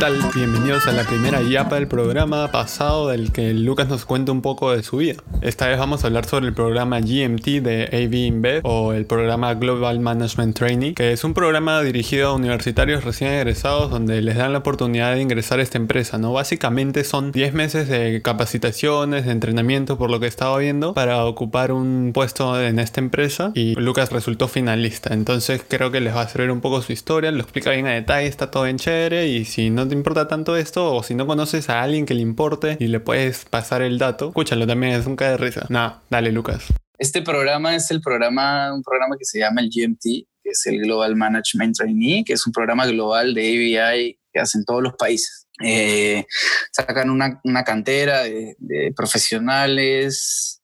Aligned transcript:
tal? 0.00 0.18
Bienvenidos 0.34 0.86
a 0.86 0.92
la 0.92 1.04
primera 1.04 1.42
yapa 1.42 1.74
del 1.74 1.86
programa 1.86 2.50
pasado 2.50 3.08
del 3.08 3.32
que 3.32 3.52
Lucas 3.52 3.86
nos 3.88 4.06
cuenta 4.06 4.32
un 4.32 4.40
poco 4.40 4.72
de 4.72 4.82
su 4.82 4.96
vida. 4.96 5.22
Esta 5.42 5.68
vez 5.68 5.78
vamos 5.78 6.02
a 6.02 6.06
hablar 6.06 6.24
sobre 6.24 6.46
el 6.46 6.54
programa 6.54 7.00
GMT 7.00 7.44
de 7.60 7.84
AV 7.92 8.14
InBev 8.14 8.60
o 8.64 8.94
el 8.94 9.04
programa 9.04 9.52
Global 9.52 10.00
Management 10.00 10.56
Training, 10.56 10.94
que 10.94 11.12
es 11.12 11.22
un 11.22 11.34
programa 11.34 11.82
dirigido 11.82 12.28
a 12.28 12.32
universitarios 12.32 13.04
recién 13.04 13.32
egresados 13.32 13.90
donde 13.90 14.22
les 14.22 14.36
dan 14.36 14.54
la 14.54 14.60
oportunidad 14.60 15.14
de 15.14 15.20
ingresar 15.20 15.60
a 15.60 15.62
esta 15.62 15.76
empresa, 15.76 16.16
¿no? 16.16 16.32
Básicamente 16.32 17.04
son 17.04 17.30
10 17.30 17.52
meses 17.52 17.86
de 17.88 18.22
capacitaciones, 18.22 19.26
de 19.26 19.32
entrenamiento 19.32 19.98
por 19.98 20.10
lo 20.10 20.18
que 20.18 20.28
estaba 20.28 20.56
viendo 20.56 20.94
para 20.94 21.26
ocupar 21.26 21.72
un 21.72 22.12
puesto 22.14 22.58
en 22.58 22.78
esta 22.78 23.00
empresa 23.00 23.52
y 23.54 23.74
Lucas 23.74 24.10
resultó 24.10 24.48
finalista. 24.48 25.12
Entonces 25.12 25.62
creo 25.68 25.90
que 25.90 26.00
les 26.00 26.16
va 26.16 26.22
a 26.22 26.28
servir 26.28 26.50
un 26.50 26.62
poco 26.62 26.80
su 26.80 26.92
historia, 26.92 27.30
lo 27.32 27.42
explica 27.42 27.72
bien 27.72 27.86
a 27.86 27.90
detalle, 27.90 28.28
está 28.28 28.50
todo 28.50 28.62
bien 28.62 28.78
chévere 28.78 29.28
y 29.28 29.44
si 29.44 29.68
no 29.68 29.89
te 29.90 29.94
importa 29.94 30.26
tanto 30.28 30.56
esto 30.56 30.94
o 30.94 31.02
si 31.02 31.14
no 31.14 31.26
conoces 31.26 31.68
a 31.68 31.82
alguien 31.82 32.06
que 32.06 32.14
le 32.14 32.22
importe 32.22 32.76
y 32.80 32.86
le 32.86 33.00
puedes 33.00 33.44
pasar 33.44 33.82
el 33.82 33.98
dato, 33.98 34.28
escúchalo 34.28 34.66
también, 34.66 34.94
es 34.94 35.06
un 35.06 35.16
cae 35.16 35.32
de 35.32 35.36
risa. 35.36 35.66
Nada, 35.68 36.02
dale 36.08 36.32
Lucas. 36.32 36.64
Este 36.98 37.22
programa 37.22 37.74
es 37.74 37.90
el 37.90 38.00
programa, 38.00 38.72
un 38.72 38.82
programa 38.82 39.16
que 39.18 39.24
se 39.24 39.38
llama 39.38 39.60
el 39.60 39.70
GMT, 39.70 40.02
que 40.02 40.50
es 40.50 40.66
el 40.66 40.80
Global 40.80 41.16
Management 41.16 41.76
Trainee, 41.76 42.24
que 42.24 42.34
es 42.34 42.46
un 42.46 42.52
programa 42.52 42.86
global 42.86 43.34
de 43.34 43.78
ABI 43.78 44.18
que 44.32 44.40
hacen 44.40 44.64
todos 44.64 44.82
los 44.82 44.94
países. 44.94 45.46
Eh, 45.62 46.24
sacan 46.72 47.10
una, 47.10 47.40
una 47.44 47.64
cantera 47.64 48.22
de, 48.22 48.56
profesionales 48.96 50.62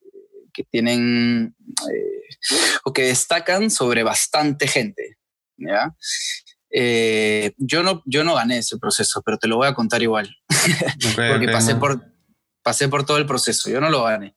que 0.52 0.64
tienen 0.64 1.54
eh, 1.90 2.36
o 2.84 2.92
que 2.92 3.02
destacan 3.02 3.70
sobre 3.70 4.02
bastante 4.02 4.66
gente. 4.68 5.18
¿ya? 5.58 5.94
Eh, 6.78 7.54
yo, 7.56 7.82
no, 7.82 8.02
yo 8.04 8.22
no 8.22 8.34
gané 8.34 8.58
ese 8.58 8.76
proceso, 8.76 9.22
pero 9.24 9.38
te 9.38 9.48
lo 9.48 9.56
voy 9.56 9.66
a 9.66 9.72
contar 9.72 10.02
igual, 10.02 10.36
porque 11.16 11.48
pasé, 11.50 11.76
por, 11.76 12.04
pasé 12.62 12.90
por 12.90 13.06
todo 13.06 13.16
el 13.16 13.24
proceso, 13.24 13.70
yo 13.70 13.80
no 13.80 13.88
lo 13.88 14.04
gané. 14.04 14.36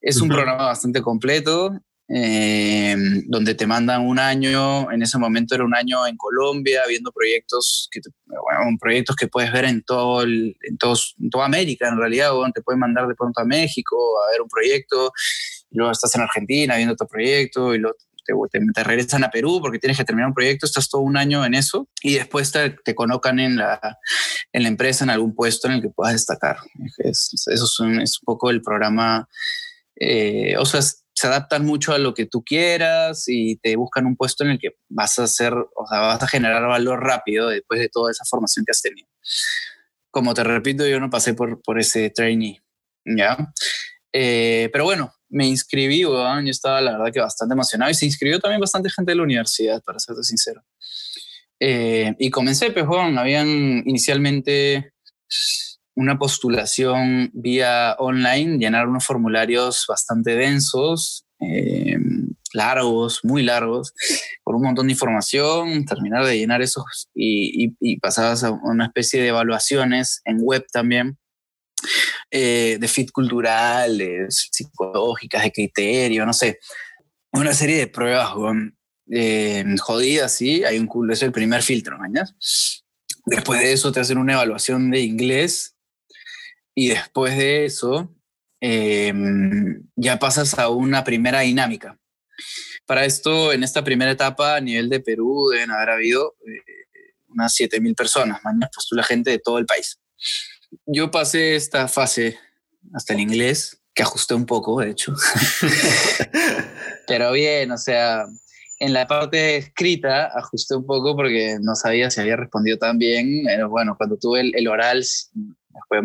Es 0.00 0.18
un 0.22 0.30
programa 0.30 0.64
bastante 0.64 1.02
completo, 1.02 1.78
eh, 2.08 2.96
donde 3.26 3.54
te 3.54 3.66
mandan 3.66 4.06
un 4.06 4.18
año, 4.18 4.90
en 4.90 5.02
ese 5.02 5.18
momento 5.18 5.54
era 5.54 5.64
un 5.64 5.74
año 5.74 6.06
en 6.06 6.16
Colombia, 6.16 6.84
viendo 6.88 7.12
proyectos 7.12 7.90
que, 7.90 8.00
bueno, 8.24 8.78
proyectos 8.80 9.14
que 9.14 9.28
puedes 9.28 9.52
ver 9.52 9.66
en, 9.66 9.82
todo 9.82 10.22
en, 10.22 10.54
todos, 10.78 11.16
en 11.20 11.28
toda 11.28 11.44
América, 11.44 11.86
en 11.86 11.98
realidad, 11.98 12.34
o 12.34 12.50
te 12.50 12.62
pueden 12.62 12.80
mandar 12.80 13.06
de 13.06 13.14
pronto 13.14 13.42
a 13.42 13.44
México 13.44 13.94
a 14.26 14.30
ver 14.30 14.40
un 14.40 14.48
proyecto, 14.48 15.12
y 15.70 15.76
luego 15.76 15.92
estás 15.92 16.14
en 16.14 16.22
Argentina 16.22 16.76
viendo 16.76 16.94
otro 16.94 17.06
proyecto, 17.06 17.74
y 17.74 17.78
luego 17.78 17.98
te, 18.50 18.84
regresan 18.84 19.24
a 19.24 19.30
Perú 19.30 19.58
porque 19.60 19.78
tienes 19.78 19.96
que 19.96 20.04
terminar 20.04 20.28
un 20.28 20.34
proyecto, 20.34 20.66
estás 20.66 20.88
todo 20.88 21.02
un 21.02 21.16
año 21.16 21.44
en 21.44 21.54
eso 21.54 21.88
y 22.02 22.14
después 22.14 22.52
te, 22.52 22.70
te 22.70 22.94
colocan 22.94 23.38
en 23.40 23.56
la, 23.56 23.98
en 24.52 24.62
la 24.62 24.68
empresa, 24.68 25.04
en 25.04 25.10
algún 25.10 25.34
puesto 25.34 25.68
en 25.68 25.74
el 25.74 25.82
que 25.82 25.90
puedas 25.90 26.14
destacar. 26.14 26.58
eso 26.98 27.36
es 27.52 27.80
un, 27.80 28.00
es 28.00 28.18
un 28.20 28.24
poco 28.24 28.50
el 28.50 28.62
programa, 28.62 29.28
eh, 29.96 30.56
o 30.58 30.64
sea, 30.66 30.80
se 30.82 31.26
adaptan 31.26 31.64
mucho 31.64 31.92
a 31.92 31.98
lo 31.98 32.14
que 32.14 32.26
tú 32.26 32.44
quieras 32.44 33.24
y 33.26 33.56
te 33.56 33.74
buscan 33.74 34.06
un 34.06 34.16
puesto 34.16 34.44
en 34.44 34.50
el 34.50 34.58
que 34.58 34.76
vas 34.88 35.18
a 35.18 35.24
hacer, 35.24 35.52
o 35.52 35.86
sea, 35.88 36.00
vas 36.00 36.22
a 36.22 36.28
generar 36.28 36.64
valor 36.66 37.02
rápido 37.02 37.48
después 37.48 37.80
de 37.80 37.88
toda 37.88 38.12
esa 38.12 38.24
formación 38.24 38.64
que 38.64 38.70
has 38.70 38.82
tenido. 38.82 39.08
Como 40.10 40.32
te 40.32 40.44
repito, 40.44 40.86
yo 40.86 41.00
no 41.00 41.10
pasé 41.10 41.34
por, 41.34 41.60
por 41.60 41.80
ese 41.80 42.10
trainee, 42.10 42.62
¿ya? 43.04 43.36
Eh, 44.12 44.70
pero 44.72 44.84
bueno, 44.84 45.12
me 45.30 45.46
inscribí, 45.46 46.00
yo 46.00 46.38
estaba 46.46 46.80
la 46.80 46.92
verdad 46.92 47.12
que 47.12 47.20
bastante 47.20 47.54
emocionado 47.54 47.90
y 47.90 47.94
se 47.94 48.06
inscribió 48.06 48.38
también 48.40 48.60
bastante 48.60 48.90
gente 48.90 49.12
de 49.12 49.16
la 49.16 49.22
universidad, 49.22 49.82
para 49.82 49.98
serte 49.98 50.22
sincero. 50.22 50.62
Eh, 51.60 52.14
y 52.18 52.30
comencé, 52.30 52.70
pues, 52.70 52.86
habían 52.88 53.48
inicialmente 53.86 54.92
una 55.94 56.18
postulación 56.18 57.30
vía 57.34 57.96
online, 57.98 58.58
llenar 58.58 58.86
unos 58.86 59.04
formularios 59.04 59.84
bastante 59.88 60.36
densos, 60.36 61.26
eh, 61.40 61.98
largos, 62.52 63.20
muy 63.24 63.42
largos, 63.42 63.92
por 64.44 64.54
un 64.54 64.62
montón 64.62 64.86
de 64.86 64.92
información, 64.92 65.84
terminar 65.84 66.24
de 66.24 66.38
llenar 66.38 66.62
esos 66.62 67.08
y, 67.14 67.66
y, 67.66 67.76
y 67.80 67.98
pasabas 67.98 68.44
a 68.44 68.52
una 68.52 68.86
especie 68.86 69.20
de 69.20 69.28
evaluaciones 69.28 70.20
en 70.24 70.38
web 70.40 70.64
también 70.72 71.18
eh, 72.30 72.76
de 72.80 72.88
fit 72.88 73.10
culturales, 73.10 74.48
psicológicas, 74.50 75.42
de 75.42 75.52
criterio, 75.52 76.26
no 76.26 76.32
sé. 76.32 76.58
Una 77.32 77.52
serie 77.52 77.76
de 77.76 77.86
pruebas 77.86 78.30
eh, 79.10 79.64
jodidas, 79.80 80.32
sí. 80.34 80.64
Hay 80.64 80.78
un 80.78 80.86
culo, 80.86 81.12
es 81.12 81.22
el 81.22 81.32
primer 81.32 81.62
filtro, 81.62 81.98
mañas. 81.98 82.34
Después 83.26 83.60
de 83.60 83.72
eso 83.72 83.92
te 83.92 84.00
hacen 84.00 84.18
una 84.18 84.34
evaluación 84.34 84.90
de 84.90 85.00
inglés 85.00 85.76
y 86.74 86.88
después 86.88 87.36
de 87.36 87.66
eso 87.66 88.14
em, 88.60 89.82
ya 89.96 90.18
pasas 90.18 90.58
a 90.58 90.68
una 90.68 91.04
primera 91.04 91.40
dinámica. 91.40 91.98
Para 92.86 93.04
esto, 93.04 93.52
en 93.52 93.64
esta 93.64 93.84
primera 93.84 94.10
etapa, 94.10 94.56
a 94.56 94.60
nivel 94.60 94.88
de 94.88 95.00
Perú, 95.00 95.50
deben 95.52 95.70
haber 95.70 95.90
habido 95.90 96.36
eh, 96.46 96.62
unas 97.28 97.54
7.000 97.54 97.94
personas, 97.94 98.42
mañana 98.42 98.70
postula 98.74 99.02
gente 99.02 99.30
de 99.30 99.38
todo 99.38 99.58
el 99.58 99.66
país 99.66 99.98
yo 100.86 101.10
pasé 101.10 101.56
esta 101.56 101.88
fase 101.88 102.38
hasta 102.94 103.14
el 103.14 103.20
inglés, 103.20 103.82
que 103.94 104.02
ajusté 104.02 104.34
un 104.34 104.46
poco, 104.46 104.80
de 104.80 104.90
hecho. 104.90 105.12
Pero 107.06 107.32
bien, 107.32 107.70
o 107.72 107.78
sea, 107.78 108.26
en 108.80 108.92
la 108.92 109.06
parte 109.06 109.56
escrita 109.56 110.26
ajusté 110.38 110.76
un 110.76 110.86
poco 110.86 111.16
porque 111.16 111.58
no 111.60 111.74
sabía 111.74 112.10
si 112.10 112.20
había 112.20 112.36
respondido 112.36 112.78
tan 112.78 112.98
bien. 112.98 113.42
Pero 113.44 113.68
bueno, 113.68 113.96
cuando 113.96 114.16
tuve 114.16 114.52
el, 114.54 114.68
oral 114.68 115.04
fue 115.88 116.00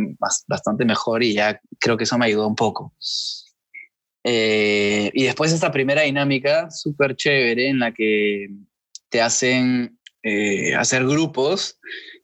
bastante 0.48 0.86
mejor 0.86 1.24
y 1.24 1.34
ya 1.34 1.60
creo 1.80 1.98
que 1.98 2.06
eso 2.06 2.18
me 2.18 2.26
ayudó 2.26 2.48
un 2.48 2.56
poco. 2.56 2.94
Eh, 4.24 5.12
y 5.14 5.24
después 5.26 5.52
esta 5.52 5.72
primera 5.72 6.04
dinámica 6.04 6.72
súper 6.72 7.16
chévere 7.16 7.68
en 7.68 7.80
la 7.80 7.94
que 7.94 8.48
te 9.10 9.22
hacen 9.22 10.00
eh, 10.24 10.74
hacer 10.76 11.06
grupos 11.06 11.78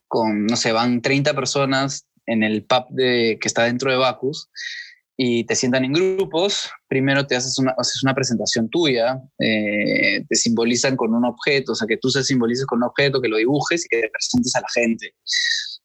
con, 0.08 0.46
no 0.46 0.56
sé, 0.56 0.72
van 0.72 1.02
30 1.02 1.34
personas 1.34 2.06
en 2.30 2.42
el 2.42 2.64
pub 2.64 2.86
de, 2.90 3.38
que 3.40 3.48
está 3.48 3.64
dentro 3.64 3.90
de 3.90 3.96
Bacus 3.96 4.48
y 5.16 5.44
te 5.44 5.54
sientan 5.54 5.84
en 5.84 5.92
grupos. 5.92 6.70
Primero 6.88 7.26
te 7.26 7.36
haces 7.36 7.58
una, 7.58 7.74
haces 7.76 8.02
una 8.02 8.14
presentación 8.14 8.70
tuya, 8.70 9.20
eh, 9.38 10.24
te 10.26 10.34
simbolizan 10.34 10.96
con 10.96 11.12
un 11.12 11.26
objeto, 11.26 11.72
o 11.72 11.74
sea, 11.74 11.86
que 11.86 11.98
tú 11.98 12.08
se 12.08 12.24
simbolices 12.24 12.64
con 12.64 12.78
un 12.78 12.84
objeto, 12.84 13.20
que 13.20 13.28
lo 13.28 13.36
dibujes 13.36 13.84
y 13.84 13.88
que 13.88 14.00
te 14.00 14.08
presentes 14.08 14.56
a 14.56 14.60
la 14.60 14.68
gente. 14.72 15.14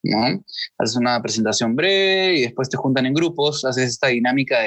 ¿no? 0.04 0.42
Haces 0.78 0.96
una 0.96 1.22
presentación 1.22 1.76
breve 1.76 2.36
y 2.36 2.42
después 2.44 2.70
te 2.70 2.78
juntan 2.78 3.08
en 3.08 3.14
grupos, 3.14 3.66
haces 3.66 3.90
esta 3.90 4.08
dinámica 4.08 4.60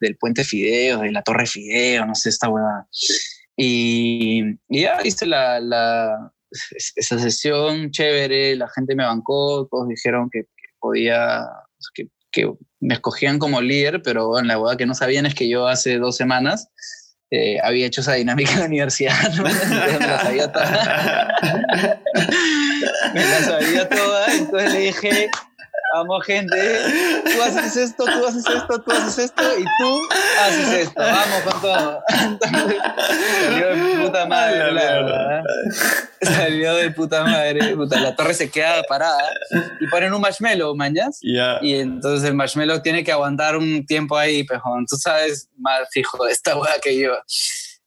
del 0.00 0.16
puente 0.18 0.44
Fideo, 0.44 1.00
de 1.00 1.12
la 1.12 1.22
torre 1.22 1.46
Fideo, 1.46 2.04
no 2.04 2.14
sé, 2.14 2.28
esta 2.28 2.48
buena. 2.48 2.86
Y, 3.56 4.42
y 4.68 4.82
ya 4.82 4.98
hice 5.04 5.24
la, 5.24 5.58
la, 5.58 6.32
esa 6.96 7.18
sesión 7.18 7.90
chévere, 7.90 8.56
la 8.56 8.68
gente 8.68 8.94
me 8.94 9.04
bancó, 9.04 9.66
todos 9.70 9.88
dijeron 9.88 10.28
que, 10.30 10.44
podía, 10.82 11.46
que, 11.94 12.08
me 12.80 12.94
escogían 12.94 13.38
como 13.38 13.60
líder, 13.60 14.02
pero 14.02 14.38
en 14.38 14.48
la 14.48 14.58
verdad 14.58 14.76
que 14.76 14.86
no 14.86 14.94
sabían 14.94 15.26
es 15.26 15.34
que 15.34 15.48
yo 15.48 15.68
hace 15.68 15.98
dos 15.98 16.16
semanas 16.16 16.68
eh, 17.30 17.58
había 17.62 17.86
hecho 17.86 18.00
esa 18.00 18.14
dinámica 18.14 18.52
en 18.54 18.58
la 18.58 18.66
universidad, 18.66 19.32
¿no? 19.34 19.44
me 20.00 20.06
la 20.06 20.20
sabía 20.20 20.52
toda. 20.52 21.38
me 23.14 23.20
la 23.20 23.40
sabía 23.42 23.88
toda, 23.88 24.34
entonces 24.34 24.72
le 24.72 24.78
dije, 24.80 25.30
vamos 25.94 26.24
gente, 26.24 26.56
tú 27.24 27.42
haces 27.42 27.76
esto, 27.76 28.04
tú 28.04 28.26
haces 28.26 28.46
esto, 28.46 28.80
tú 28.80 28.90
haces 28.92 29.18
esto 29.18 29.42
y 29.58 29.64
tú 29.64 30.00
haces 30.40 30.72
esto, 30.86 31.00
vamos 31.00 31.40
con 31.44 31.60
todo. 31.60 32.02
salió 33.44 33.68
de 33.68 34.04
puta 34.04 34.26
madre, 34.26 34.72
la 34.72 34.82
verdad. 34.82 35.42
Salió 36.22 36.74
de 36.74 36.90
puta 36.90 37.24
madre, 37.24 37.76
puta, 37.76 38.00
la 38.00 38.14
torre 38.14 38.34
se 38.34 38.50
queda 38.50 38.82
parada 38.88 39.28
y 39.80 39.86
ponen 39.88 40.14
un 40.14 40.20
marshmallow, 40.20 40.74
mañas. 40.74 41.18
Y 41.62 41.74
entonces 41.74 42.28
el 42.28 42.34
marshmallow 42.34 42.80
tiene 42.80 43.04
que 43.04 43.12
aguantar 43.12 43.56
un 43.56 43.84
tiempo 43.86 44.16
ahí, 44.16 44.44
pejón. 44.44 44.86
Tú 44.86 44.96
sabes 44.96 45.48
más 45.58 45.80
fijo 45.90 46.24
de 46.24 46.32
esta 46.32 46.56
hueá 46.56 46.74
que 46.82 46.98
yo. 46.98 47.12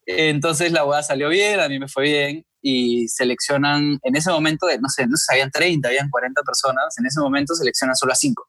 Entonces 0.06 0.72
la 0.72 0.86
hueá 0.86 1.02
salió 1.02 1.30
bien, 1.30 1.60
a 1.60 1.68
mí 1.68 1.80
me 1.80 1.88
fue 1.88 2.04
bien 2.04 2.46
y 2.62 3.08
seleccionan, 3.08 4.00
en 4.02 4.16
ese 4.16 4.32
momento, 4.32 4.66
no 4.82 4.90
sé, 4.90 5.06
no 5.06 5.18
sé, 5.18 5.34
habían 5.34 5.52
30, 5.52 5.88
habían 5.88 6.10
40 6.10 6.42
personas, 6.42 6.98
en 6.98 7.06
ese 7.06 7.20
momento 7.20 7.54
seleccionan 7.54 7.96
solo 7.96 8.14
a 8.14 8.16
5. 8.16 8.48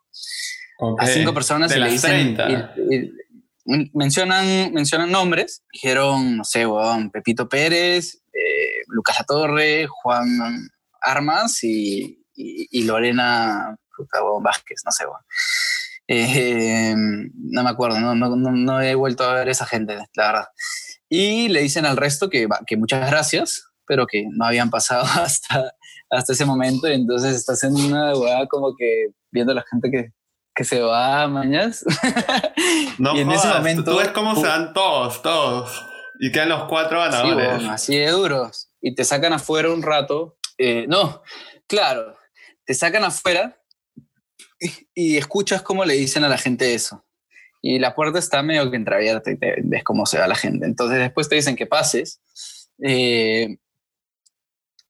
A 0.99 1.07
5 1.07 1.35
personas 1.35 1.75
y 1.77 1.79
le 1.79 1.91
dicen, 1.91 2.37
mencionan, 3.93 4.73
mencionan 4.73 5.11
nombres, 5.11 5.63
dijeron, 5.71 6.39
no 6.39 6.45
sé, 6.45 6.67
Pepito 7.13 7.47
Pérez, 7.47 8.23
eh, 8.33 8.85
Lucas 8.89 9.17
Latorre, 9.19 9.87
Juan 9.87 10.27
Armas 11.03 11.63
y, 11.63 12.25
y, 12.35 12.85
Lorena 12.85 13.77
Vázquez, 14.41 14.81
no 14.85 14.93
sé, 14.93 15.05
eh, 16.09 16.95
no 16.97 17.63
me 17.63 17.71
acuerdo, 17.71 18.01
no, 18.01 18.15
no, 18.15 18.35
no, 18.37 18.81
he 18.81 18.95
vuelto 18.95 19.25
a 19.25 19.35
ver 19.35 19.49
esa 19.49 19.67
gente, 19.67 19.97
la 20.15 20.27
verdad. 20.27 20.47
Y 21.09 21.49
le 21.49 21.63
dicen 21.63 21.87
al 21.87 21.97
resto 21.97 22.29
que, 22.29 22.49
que 22.67 22.77
muchas 22.77 23.09
gracias, 23.09 23.65
pero 23.87 24.07
que 24.07 24.25
no 24.31 24.47
habían 24.47 24.71
pasado 24.71 25.05
hasta, 25.23 25.73
hasta 26.11 26.33
ese 26.33 26.45
momento. 26.45 26.89
Y 26.89 26.95
entonces 26.95 27.35
estás 27.35 27.63
en 27.65 27.75
una 27.75 28.15
hueá 28.15 28.47
como 28.47 28.75
que 28.77 29.09
viendo 29.31 29.53
a 29.53 29.57
la 29.57 29.65
gente 29.71 29.91
que, 29.91 30.13
que 30.55 30.65
se 30.65 30.81
va 30.81 31.27
mañana. 31.29 31.73
No 32.99 33.15
y 33.15 33.21
en 33.21 33.31
ese 33.31 33.47
momento. 33.49 33.85
Tú 33.85 33.99
ves 33.99 34.09
cómo 34.09 34.35
se 34.35 34.47
van 34.47 34.73
todos, 34.73 35.21
todos. 35.21 35.85
Y 36.19 36.33
quedan 36.33 36.49
los 36.49 36.65
cuatro 36.65 36.99
ganadores. 36.99 37.61
Sí, 37.61 37.69
así 37.69 37.97
de 37.97 38.11
duros. 38.11 38.71
Y 38.81 38.95
te 38.95 39.05
sacan 39.05 39.35
afuera 39.35 39.71
un 39.71 39.83
rato. 39.83 40.39
Eh, 40.57 40.87
no, 40.89 41.23
claro. 41.67 42.17
Te 42.65 42.73
sacan 42.73 43.05
afuera 43.05 43.59
y, 44.95 45.17
escuchas 45.17 45.63
cómo 45.63 45.85
le 45.85 45.95
dicen 45.95 46.25
a 46.25 46.29
la 46.29 46.39
gente 46.39 46.75
eso. 46.75 47.05
Y 47.69 47.81
la 47.81 47.97
puerta 47.97 48.21
está 48.21 48.45
medio 48.45 48.71
que 48.71 48.77
entreabierta 48.77 49.29
y 49.29 49.37
te 49.37 49.57
ves 49.65 49.83
cómo 49.83 50.07
se 50.07 50.21
va 50.21 50.29
la 50.29 50.37
gente. 50.37 50.67
Entonces 50.67 51.01
después 51.01 51.29
te 51.29 51.35
dicen 51.35 51.57
que 51.57 51.67
pases. 51.67 52.21
Eh, 52.81 53.57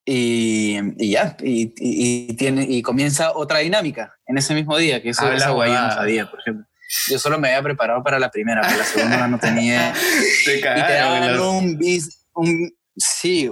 y, 0.04 0.76
y, 0.98 1.10
ya, 1.10 1.38
y, 1.42 1.72
y, 1.78 2.34
tiene, 2.34 2.66
y 2.68 2.82
comienza 2.82 3.34
otra 3.34 3.60
dinámica 3.60 4.14
en 4.26 4.36
ese 4.36 4.52
mismo 4.52 4.76
día, 4.76 5.02
que 5.02 5.08
eso, 5.08 5.32
esa 5.32 5.50
guay 5.52 5.72
yo 5.72 5.80
no 5.80 5.90
sabía, 5.90 6.30
por 6.30 6.40
ejemplo. 6.40 6.66
Yo 7.08 7.18
solo 7.18 7.38
me 7.38 7.48
había 7.48 7.62
preparado 7.62 8.04
para 8.04 8.18
la 8.18 8.30
primera, 8.30 8.60
pero 8.60 8.76
la 8.76 8.84
segunda 8.84 9.26
no 9.26 9.38
tenía. 9.38 9.94
te 10.44 10.58
y 10.58 10.60
te 10.60 11.40
un, 11.40 11.80
un, 12.34 12.76
sí, 12.94 13.50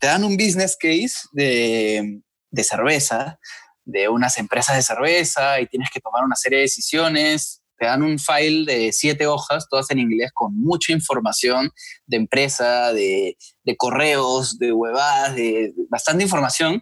te 0.00 0.06
dan 0.06 0.24
un 0.24 0.34
business 0.38 0.78
case 0.80 1.28
de, 1.32 2.22
de 2.50 2.64
cerveza, 2.64 3.38
de 3.84 4.08
unas 4.08 4.38
empresas 4.38 4.76
de 4.76 4.82
cerveza, 4.82 5.60
y 5.60 5.66
tienes 5.66 5.90
que 5.90 6.00
tomar 6.00 6.24
una 6.24 6.36
serie 6.36 6.56
de 6.56 6.62
decisiones 6.62 7.61
te 7.82 7.88
dan 7.88 8.04
un 8.04 8.16
file 8.20 8.64
de 8.64 8.92
siete 8.92 9.26
hojas, 9.26 9.66
todas 9.68 9.90
en 9.90 9.98
inglés, 9.98 10.30
con 10.32 10.56
mucha 10.56 10.92
información 10.92 11.72
de 12.06 12.16
empresa, 12.16 12.92
de, 12.92 13.36
de 13.64 13.76
correos, 13.76 14.56
de 14.60 14.70
huevadas, 14.72 15.34
de, 15.34 15.74
bastante 15.90 16.22
información. 16.22 16.80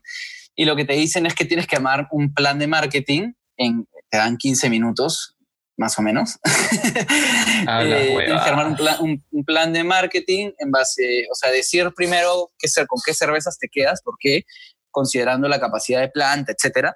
Y 0.54 0.66
lo 0.66 0.76
que 0.76 0.84
te 0.84 0.92
dicen 0.92 1.24
es 1.24 1.34
que 1.34 1.46
tienes 1.46 1.66
que 1.66 1.76
armar 1.76 2.06
un 2.10 2.34
plan 2.34 2.58
de 2.58 2.66
marketing, 2.66 3.32
en, 3.56 3.88
te 4.10 4.18
dan 4.18 4.36
15 4.36 4.68
minutos, 4.68 5.38
más 5.78 5.98
o 5.98 6.02
menos. 6.02 6.38
eh, 6.44 8.14
tienes 8.26 8.42
que 8.42 8.50
armar 8.50 8.66
un 8.66 8.76
plan, 8.76 8.96
un, 9.00 9.44
plan, 9.46 9.72
de 9.72 9.82
marketing 9.82 10.50
en 10.58 10.70
base, 10.70 11.26
o 11.32 11.34
sea, 11.34 11.50
decir 11.50 11.90
primero 11.96 12.50
qué, 12.58 12.68
con 12.86 13.00
qué 13.06 13.14
cervezas 13.14 13.58
te 13.58 13.70
quedas, 13.72 14.02
por 14.02 14.16
qué, 14.20 14.44
considerando 14.90 15.48
la 15.48 15.58
capacidad 15.58 16.02
de 16.02 16.10
planta, 16.10 16.52
etcétera. 16.52 16.94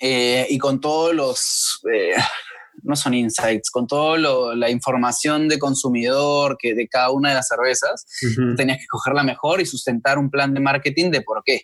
Eh, 0.00 0.46
y 0.50 0.58
con 0.58 0.80
todos 0.80 1.14
los, 1.14 1.80
eh, 1.94 2.12
no 2.86 2.96
son 2.96 3.14
insights, 3.14 3.70
con 3.70 3.86
toda 3.86 4.16
la 4.54 4.70
información 4.70 5.48
de 5.48 5.58
consumidor 5.58 6.56
que 6.58 6.74
de 6.74 6.88
cada 6.88 7.10
una 7.10 7.30
de 7.30 7.34
las 7.34 7.48
cervezas, 7.48 8.06
tenías 8.56 8.78
que 8.78 8.86
coger 8.88 9.14
la 9.14 9.22
mejor 9.22 9.60
y 9.60 9.66
sustentar 9.66 10.18
un 10.18 10.30
plan 10.30 10.54
de 10.54 10.60
marketing 10.60 11.10
de 11.10 11.22
por 11.22 11.42
qué. 11.44 11.62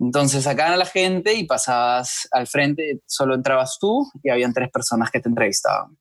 Entonces 0.00 0.44
sacaban 0.44 0.74
a 0.74 0.76
la 0.76 0.86
gente 0.86 1.34
y 1.34 1.44
pasabas 1.44 2.28
al 2.30 2.46
frente, 2.46 3.00
solo 3.06 3.34
entrabas 3.34 3.78
tú 3.80 4.08
y 4.22 4.30
habían 4.30 4.52
tres 4.52 4.70
personas 4.70 5.10
que 5.10 5.20
te 5.20 5.28
entrevistaban. 5.28 5.96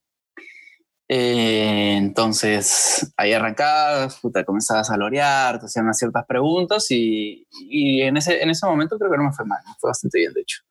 Eh, 1.10 1.96
entonces 1.98 3.14
ahí 3.16 3.32
arrancabas, 3.32 4.20
puta, 4.20 4.44
comenzabas 4.44 4.90
a 4.90 4.98
lorear, 4.98 5.58
te 5.60 5.66
hacían 5.66 5.86
unas 5.86 5.98
ciertas 5.98 6.26
preguntas 6.26 6.86
y, 6.92 7.48
y, 7.62 8.02
en, 8.02 8.18
ese, 8.18 8.42
en 8.44 8.50
ese 8.50 8.66
momento 8.66 8.98
creo 9.00 9.10
que 9.12 9.18
no 9.18 9.24
me 9.24 9.32
fue 9.32 9.46
mal, 9.46 9.60
fue 9.80 9.90
bastante 9.90 10.20
bien 10.20 10.34
de 10.34 10.42
hecho. 10.42 10.64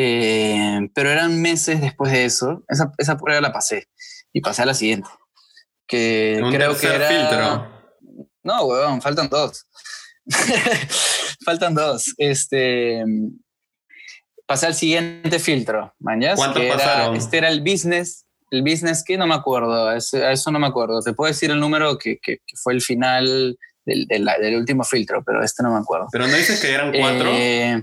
Eh, 0.00 0.88
pero 0.94 1.10
eran 1.10 1.42
meses 1.42 1.80
después 1.80 2.12
de 2.12 2.24
eso. 2.24 2.62
Esa, 2.68 2.92
esa, 2.98 3.16
prueba 3.16 3.40
la 3.40 3.52
pasé. 3.52 3.88
Y 4.32 4.40
pasé 4.40 4.62
a 4.62 4.66
la 4.66 4.74
siguiente. 4.74 5.08
Que 5.88 6.40
creo 6.52 6.78
que 6.78 6.86
era. 6.86 7.08
Filtro. 7.08 7.68
No, 8.44 8.64
huevón, 8.64 9.02
faltan 9.02 9.28
dos. 9.28 9.66
faltan 11.44 11.74
dos. 11.74 12.14
Este. 12.16 13.02
Pasé 14.46 14.66
al 14.66 14.74
siguiente 14.74 15.40
filtro, 15.40 15.92
mañana. 15.98 16.36
¿Cuántos 16.36 16.62
pasaron? 16.64 17.16
este 17.16 17.38
era 17.38 17.48
el 17.48 17.60
business. 17.60 18.24
El 18.50 18.62
business 18.62 19.02
que 19.04 19.18
no 19.18 19.26
me 19.26 19.34
acuerdo, 19.34 19.88
a 19.88 19.96
eso 19.96 20.50
no 20.52 20.58
me 20.58 20.68
acuerdo. 20.68 21.02
Te 21.02 21.12
puedo 21.12 21.30
decir 21.30 21.50
el 21.50 21.60
número 21.60 21.98
que, 21.98 22.18
que, 22.22 22.38
fue 22.62 22.72
el 22.72 22.80
final 22.80 23.58
del, 23.84 24.06
del, 24.06 24.56
último 24.56 24.84
filtro, 24.84 25.22
pero 25.22 25.42
este 25.42 25.62
no 25.62 25.72
me 25.72 25.80
acuerdo. 25.80 26.06
Pero 26.10 26.26
no 26.28 26.34
dices 26.34 26.58
que 26.60 26.72
eran 26.72 26.92
cuatro. 26.92 27.28
Eh, 27.30 27.82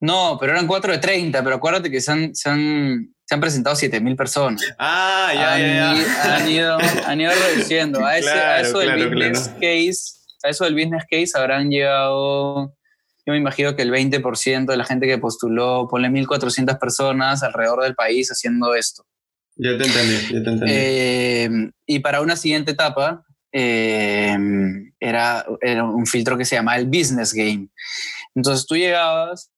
no, 0.00 0.36
pero 0.40 0.52
eran 0.52 0.66
4 0.66 0.92
de 0.92 0.98
30, 0.98 1.42
pero 1.42 1.56
acuérdate 1.56 1.90
que 1.90 2.00
se 2.00 2.12
han, 2.12 2.34
se 2.34 2.48
han, 2.48 3.14
se 3.24 3.34
han 3.34 3.40
presentado 3.40 3.74
7000 3.74 4.16
personas. 4.16 4.62
Ah, 4.78 5.32
ya, 5.34 5.54
han, 5.54 5.60
ya, 5.60 6.36
Han, 6.36 6.48
ido, 6.48 6.78
han 7.06 7.20
ido 7.20 7.32
reduciendo. 7.32 8.04
A, 8.04 8.18
ese, 8.18 8.30
a 8.30 8.60
eso 8.60 8.78
del 8.78 9.08
business 9.08 9.48
case, 9.60 9.98
a 10.44 10.50
eso 10.50 10.64
del 10.64 10.74
business 10.74 11.04
case 11.10 11.32
habrán 11.34 11.70
llegado, 11.70 12.74
yo 13.26 13.32
me 13.32 13.38
imagino 13.38 13.74
que 13.74 13.82
el 13.82 13.90
20% 13.90 14.66
de 14.66 14.76
la 14.76 14.84
gente 14.84 15.06
que 15.06 15.18
postuló, 15.18 15.88
ponle 15.90 16.08
1400 16.08 16.76
personas 16.76 17.42
alrededor 17.42 17.82
del 17.82 17.94
país 17.94 18.30
haciendo 18.30 18.74
esto. 18.74 19.04
Ya 19.56 19.76
te 19.76 19.84
entendí, 19.84 20.16
ya 20.22 20.42
te 20.42 20.50
entendí. 20.50 20.66
Eh, 20.68 21.50
y 21.84 21.98
para 21.98 22.20
una 22.20 22.36
siguiente 22.36 22.70
etapa, 22.70 23.24
eh, 23.50 24.36
era, 25.00 25.44
era 25.60 25.84
un 25.84 26.06
filtro 26.06 26.38
que 26.38 26.44
se 26.44 26.54
llamaba 26.54 26.78
el 26.78 26.86
business 26.86 27.32
game 27.32 27.68
entonces 28.38 28.66
tú 28.66 28.76
llegabas, 28.76 29.50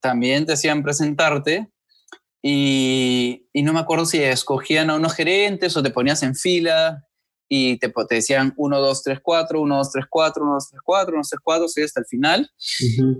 también 0.00 0.44
te 0.44 0.52
hacían 0.52 0.82
presentarte 0.82 1.70
y, 2.42 3.48
y, 3.54 3.62
no 3.62 3.72
me 3.72 3.80
acuerdo 3.80 4.04
si 4.04 4.22
escogían 4.22 4.90
a 4.90 4.96
unos 4.96 5.14
gerentes 5.14 5.74
o 5.74 5.82
te 5.82 5.88
ponías 5.88 6.22
en 6.22 6.34
fila 6.34 7.02
y 7.48 7.78
te, 7.78 7.88
te 7.88 8.14
decían 8.14 8.52
1, 8.58 8.80
2, 8.80 9.02
3, 9.02 9.18
4, 9.22 9.62
1, 9.62 9.76
2, 9.76 9.92
3, 9.92 10.04
4, 10.10 10.44
1, 10.44 10.54
2, 10.54 10.70
3, 10.70 10.80
4, 10.84 11.12
1, 11.14 11.18
2, 11.20 11.28
3, 11.30 11.40
4, 11.42 11.68
sí, 11.68 11.82
hasta 11.82 12.00
el 12.00 12.06
final. 12.06 12.50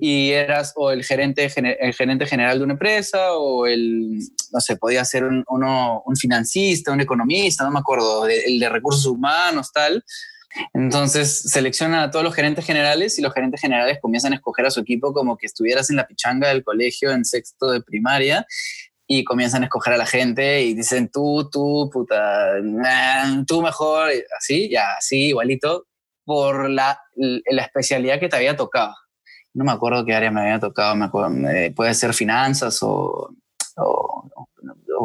Y 0.00 0.30
eras 0.30 0.74
o 0.76 0.90
el 0.90 1.02
gerente, 1.02 1.50
el 1.80 1.94
gerente 1.94 2.26
general 2.26 2.58
de 2.58 2.64
una 2.64 2.74
empresa 2.74 3.32
o 3.32 3.66
el, 3.66 4.18
no 4.52 4.60
sé, 4.60 4.76
podía 4.76 5.02
ser 5.06 5.24
un, 5.24 5.42
uno, 5.48 6.02
un 6.04 6.16
financista, 6.16 6.92
un 6.92 7.00
economista, 7.00 7.64
no 7.64 7.70
me 7.70 7.78
acuerdo, 7.78 8.26
el 8.26 8.60
de 8.60 8.68
recursos 8.68 9.06
humanos, 9.06 9.72
tal. 9.72 10.04
Entonces 10.72 11.42
seleccionan 11.50 12.00
a 12.00 12.10
todos 12.10 12.24
los 12.24 12.34
gerentes 12.34 12.64
generales 12.64 13.18
y 13.18 13.22
los 13.22 13.32
gerentes 13.32 13.60
generales 13.60 13.98
comienzan 14.00 14.32
a 14.32 14.36
escoger 14.36 14.66
a 14.66 14.70
su 14.70 14.80
equipo 14.80 15.12
como 15.12 15.36
que 15.36 15.46
estuvieras 15.46 15.90
en 15.90 15.96
la 15.96 16.06
pichanga 16.06 16.48
del 16.48 16.64
colegio 16.64 17.10
en 17.10 17.24
sexto 17.24 17.70
de 17.70 17.82
primaria 17.82 18.46
y 19.06 19.24
comienzan 19.24 19.62
a 19.62 19.66
escoger 19.66 19.94
a 19.94 19.98
la 19.98 20.06
gente 20.06 20.62
y 20.62 20.74
dicen 20.74 21.10
tú, 21.10 21.48
tú, 21.50 21.90
puta, 21.92 22.52
tú 23.46 23.62
mejor, 23.62 24.10
así, 24.38 24.70
ya, 24.70 24.94
así, 24.98 25.28
igualito, 25.28 25.86
por 26.24 26.70
la, 26.70 26.98
la 27.14 27.62
especialidad 27.62 28.18
que 28.18 28.28
te 28.28 28.36
había 28.36 28.56
tocado. 28.56 28.94
No 29.52 29.64
me 29.64 29.72
acuerdo 29.72 30.04
qué 30.04 30.14
área 30.14 30.30
me 30.30 30.40
había 30.40 30.58
tocado, 30.58 30.96
me 30.96 31.04
acuerdo, 31.04 31.36
puede 31.76 31.94
ser 31.94 32.14
finanzas 32.14 32.82
o 32.82 33.34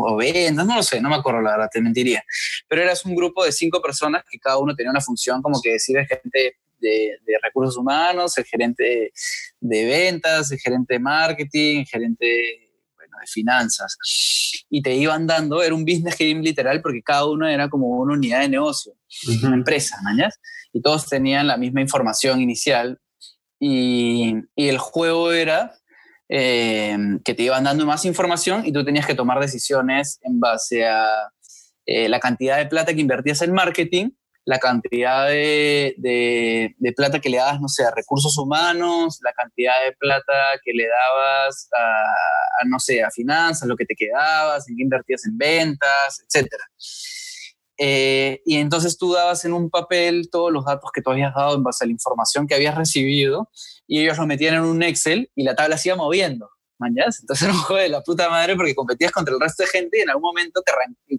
o 0.01 0.15
ventas, 0.15 0.65
no 0.65 0.75
lo 0.75 0.83
sé, 0.83 1.01
no 1.01 1.09
me 1.09 1.15
acuerdo 1.15 1.41
la 1.41 1.51
verdad, 1.51 1.69
te 1.71 1.81
mentiría. 1.81 2.23
Pero 2.67 2.81
eras 2.81 3.05
un 3.05 3.15
grupo 3.15 3.43
de 3.43 3.51
cinco 3.51 3.81
personas 3.81 4.23
que 4.29 4.39
cada 4.39 4.57
uno 4.57 4.75
tenía 4.75 4.91
una 4.91 5.01
función 5.01 5.41
como 5.41 5.61
que 5.61 5.71
decir 5.73 5.97
el 5.97 6.07
gerente 6.07 6.57
de, 6.79 7.19
recursos 7.43 7.77
humanos, 7.77 8.37
el 8.37 8.45
gerente 8.45 9.11
de 9.59 9.85
ventas, 9.85 10.51
el 10.51 10.59
gerente 10.59 10.95
de 10.95 10.99
marketing, 10.99 11.79
el 11.79 11.85
gerente 11.85 12.71
bueno, 12.95 13.17
de 13.19 13.27
finanzas. 13.27 13.97
Y 14.69 14.81
te 14.81 14.95
iban 14.95 15.27
dando, 15.27 15.61
era 15.61 15.73
un 15.73 15.85
business 15.85 16.17
game 16.17 16.41
literal 16.41 16.81
porque 16.81 17.01
cada 17.01 17.25
uno 17.25 17.47
era 17.47 17.69
como 17.69 17.87
una 17.87 18.13
unidad 18.13 18.41
de 18.41 18.49
negocio, 18.49 18.93
una 19.43 19.55
empresa, 19.55 19.97
¿mañas? 20.03 20.39
Y 20.73 20.81
todos 20.81 21.07
tenían 21.07 21.47
la 21.47 21.57
misma 21.57 21.81
información 21.81 22.41
inicial. 22.41 22.99
Y, 23.59 24.35
y 24.55 24.69
el 24.69 24.77
juego 24.77 25.33
era 25.33 25.78
eh, 26.29 26.95
que 27.25 27.33
te 27.33 27.43
iban 27.43 27.63
dando 27.63 27.85
más 27.85 28.05
información 28.05 28.65
y 28.65 28.71
tú 28.71 28.85
tenías 28.85 29.07
que 29.07 29.15
tomar 29.15 29.39
decisiones 29.39 30.19
en 30.21 30.39
base 30.39 30.87
a 30.87 31.31
eh, 31.85 32.07
la 32.07 32.19
cantidad 32.19 32.57
de 32.57 32.67
plata 32.67 32.93
que 32.93 33.01
invertías 33.01 33.41
en 33.41 33.51
marketing, 33.51 34.11
la 34.45 34.59
cantidad 34.59 35.27
de, 35.27 35.95
de, 35.97 36.93
plata 36.95 37.19
que 37.19 37.29
le 37.29 37.37
dabas, 37.37 37.59
no 37.59 37.67
sé, 37.67 37.83
a 37.83 37.91
recursos 37.91 38.37
humanos, 38.37 39.19
la 39.23 39.33
cantidad 39.33 39.83
de 39.83 39.91
plata 39.93 40.33
que 40.63 40.71
le 40.73 40.87
dabas 40.87 41.67
a, 41.75 42.65
no 42.65 42.79
sé, 42.79 43.03
a 43.03 43.11
finanzas, 43.11 43.67
lo 43.67 43.75
que 43.75 43.85
te 43.85 43.95
quedabas, 43.95 44.69
en 44.69 44.75
qué 44.75 44.83
invertías 44.83 45.25
en 45.25 45.37
ventas, 45.37 46.23
etc. 46.27 46.47
Eh, 47.81 48.41
y 48.45 48.57
entonces 48.57 48.97
tú 48.97 49.13
dabas 49.13 49.45
en 49.45 49.53
un 49.53 49.69
papel 49.69 50.29
todos 50.29 50.51
los 50.51 50.65
datos 50.65 50.91
que 50.93 51.01
tú 51.01 51.11
habías 51.11 51.33
dado 51.33 51.55
en 51.55 51.63
base 51.63 51.85
a 51.85 51.87
la 51.87 51.93
información 51.93 52.45
que 52.45 52.53
habías 52.53 52.75
recibido 52.75 53.49
y 53.87 54.01
ellos 54.01 54.17
lo 54.17 54.27
metían 54.27 54.55
en 54.55 54.63
un 54.63 54.83
Excel 54.83 55.31
y 55.33 55.43
la 55.43 55.55
tabla 55.55 55.77
se 55.77 55.87
iba 55.87 55.95
moviendo. 55.95 56.49
¿Mañas? 56.77 57.19
Entonces 57.21 57.43
era 57.47 57.53
un 57.53 57.59
juego 57.59 57.81
de 57.81 57.89
la 57.89 58.01
puta 58.01 58.29
madre 58.29 58.55
porque 58.55 58.75
competías 58.75 59.11
contra 59.11 59.33
el 59.33 59.39
resto 59.39 59.63
de 59.63 59.69
gente 59.69 59.97
y 59.97 60.01
en 60.01 60.09
algún 60.09 60.23
momento 60.23 60.61
te, 60.61 60.71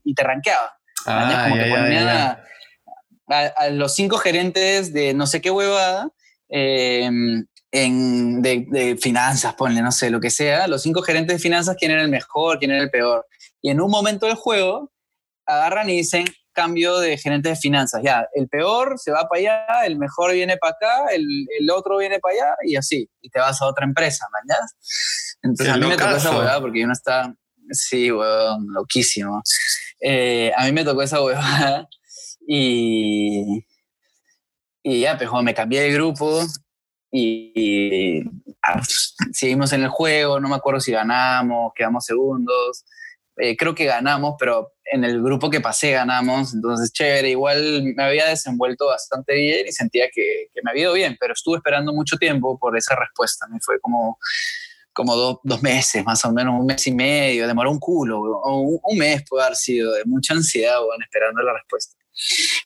y 0.04 0.14
te 0.14 0.22
ranqueaban. 0.22 0.68
Ah, 1.06 1.46
Como 1.48 1.62
que 1.62 1.70
ponían 1.70 2.08
A, 2.08 3.70
los 3.70 3.94
cinco 3.94 4.18
gerentes 4.18 4.92
de 4.92 5.14
no 5.14 5.26
sé 5.26 5.40
qué 5.40 5.50
huevada 5.50 6.10
em, 6.48 7.46
en, 7.70 8.42
de, 8.42 8.66
de, 8.68 8.96
finanzas, 8.96 9.54
ponle, 9.54 9.82
no 9.82 9.92
sé, 9.92 10.10
lo 10.10 10.20
que 10.20 10.30
sea, 10.30 10.66
los 10.66 10.82
cinco 10.82 11.02
gerentes 11.02 11.36
de 11.36 11.42
finanzas, 11.42 11.76
quién 11.78 11.92
era 11.92 12.02
el 12.02 12.08
mejor, 12.10 12.58
quién 12.58 12.70
era 12.70 12.82
el 12.82 12.90
peor. 12.90 13.26
Y 13.62 13.70
en 13.70 13.80
un 13.80 13.90
momento 13.90 14.26
del 14.26 14.34
juego, 14.34 14.90
agarran 15.46 15.88
y 15.90 15.96
dicen, 15.96 16.24
cambio 16.60 16.98
de 16.98 17.16
gerente 17.16 17.48
de 17.48 17.56
finanzas. 17.56 18.02
Ya, 18.04 18.26
el 18.34 18.48
peor 18.48 18.98
se 18.98 19.10
va 19.10 19.26
para 19.28 19.40
allá, 19.40 19.86
el 19.86 19.96
mejor 19.96 20.32
viene 20.32 20.58
para 20.58 20.72
acá, 20.72 21.06
el, 21.14 21.24
el 21.58 21.70
otro 21.70 21.96
viene 21.96 22.18
para 22.18 22.34
allá 22.34 22.54
y 22.62 22.76
así. 22.76 23.08
Y 23.22 23.30
te 23.30 23.38
vas 23.38 23.62
a 23.62 23.66
otra 23.66 23.86
empresa, 23.86 24.26
¿mañana? 24.30 24.66
Entonces 25.42 25.74
a 25.74 25.78
mí 25.78 25.86
me 25.86 25.96
tocó 25.96 26.16
esa 26.16 26.36
huevada 26.36 26.60
porque 26.60 26.84
uno 26.84 26.92
está, 26.92 27.34
sí, 27.70 28.12
weón, 28.12 28.66
loquísimo. 28.68 29.42
Eh, 30.00 30.52
a 30.54 30.66
mí 30.66 30.72
me 30.72 30.84
tocó 30.84 31.02
esa 31.02 31.22
huevada 31.22 31.88
y, 32.46 33.64
y 34.82 35.00
ya, 35.00 35.16
pues 35.16 35.30
me 35.42 35.54
cambié 35.54 35.80
de 35.80 35.92
grupo 35.92 36.42
y, 37.10 38.22
ah, 38.62 38.74
pues, 38.74 39.14
seguimos 39.32 39.72
en 39.72 39.82
el 39.82 39.88
juego, 39.88 40.38
no 40.38 40.48
me 40.48 40.56
acuerdo 40.56 40.80
si 40.80 40.92
ganamos, 40.92 41.72
quedamos 41.74 42.04
segundos. 42.04 42.84
Eh, 43.36 43.56
creo 43.56 43.74
que 43.74 43.86
ganamos, 43.86 44.34
pero 44.38 44.74
en 44.90 45.04
el 45.04 45.22
grupo 45.22 45.50
que 45.50 45.60
pasé 45.60 45.92
ganamos, 45.92 46.52
entonces 46.54 46.92
chévere, 46.92 47.30
igual 47.30 47.94
me 47.96 48.02
había 48.02 48.26
desenvuelto 48.26 48.86
bastante 48.86 49.34
bien 49.34 49.66
y 49.68 49.72
sentía 49.72 50.08
que, 50.12 50.48
que 50.52 50.60
me 50.64 50.70
había 50.70 50.84
ido 50.84 50.92
bien, 50.94 51.16
pero 51.18 51.32
estuve 51.32 51.56
esperando 51.56 51.92
mucho 51.92 52.16
tiempo 52.16 52.58
por 52.58 52.76
esa 52.76 52.96
respuesta, 52.96 53.46
me 53.48 53.58
fue 53.60 53.78
como, 53.80 54.18
como 54.92 55.16
dos 55.16 55.62
meses, 55.62 56.04
más 56.04 56.24
o 56.24 56.32
menos 56.32 56.58
un 56.58 56.66
mes 56.66 56.86
y 56.86 56.92
medio, 56.92 57.46
demoró 57.46 57.70
un 57.70 57.78
culo, 57.78 58.20
o 58.20 58.80
un, 58.82 58.98
mes 58.98 59.22
puede 59.28 59.44
haber 59.44 59.56
sido, 59.56 59.92
de 59.92 60.04
mucha 60.04 60.34
ansiedad, 60.34 60.78
bueno, 60.84 61.04
esperando 61.04 61.42
la 61.42 61.54
respuesta. 61.54 61.96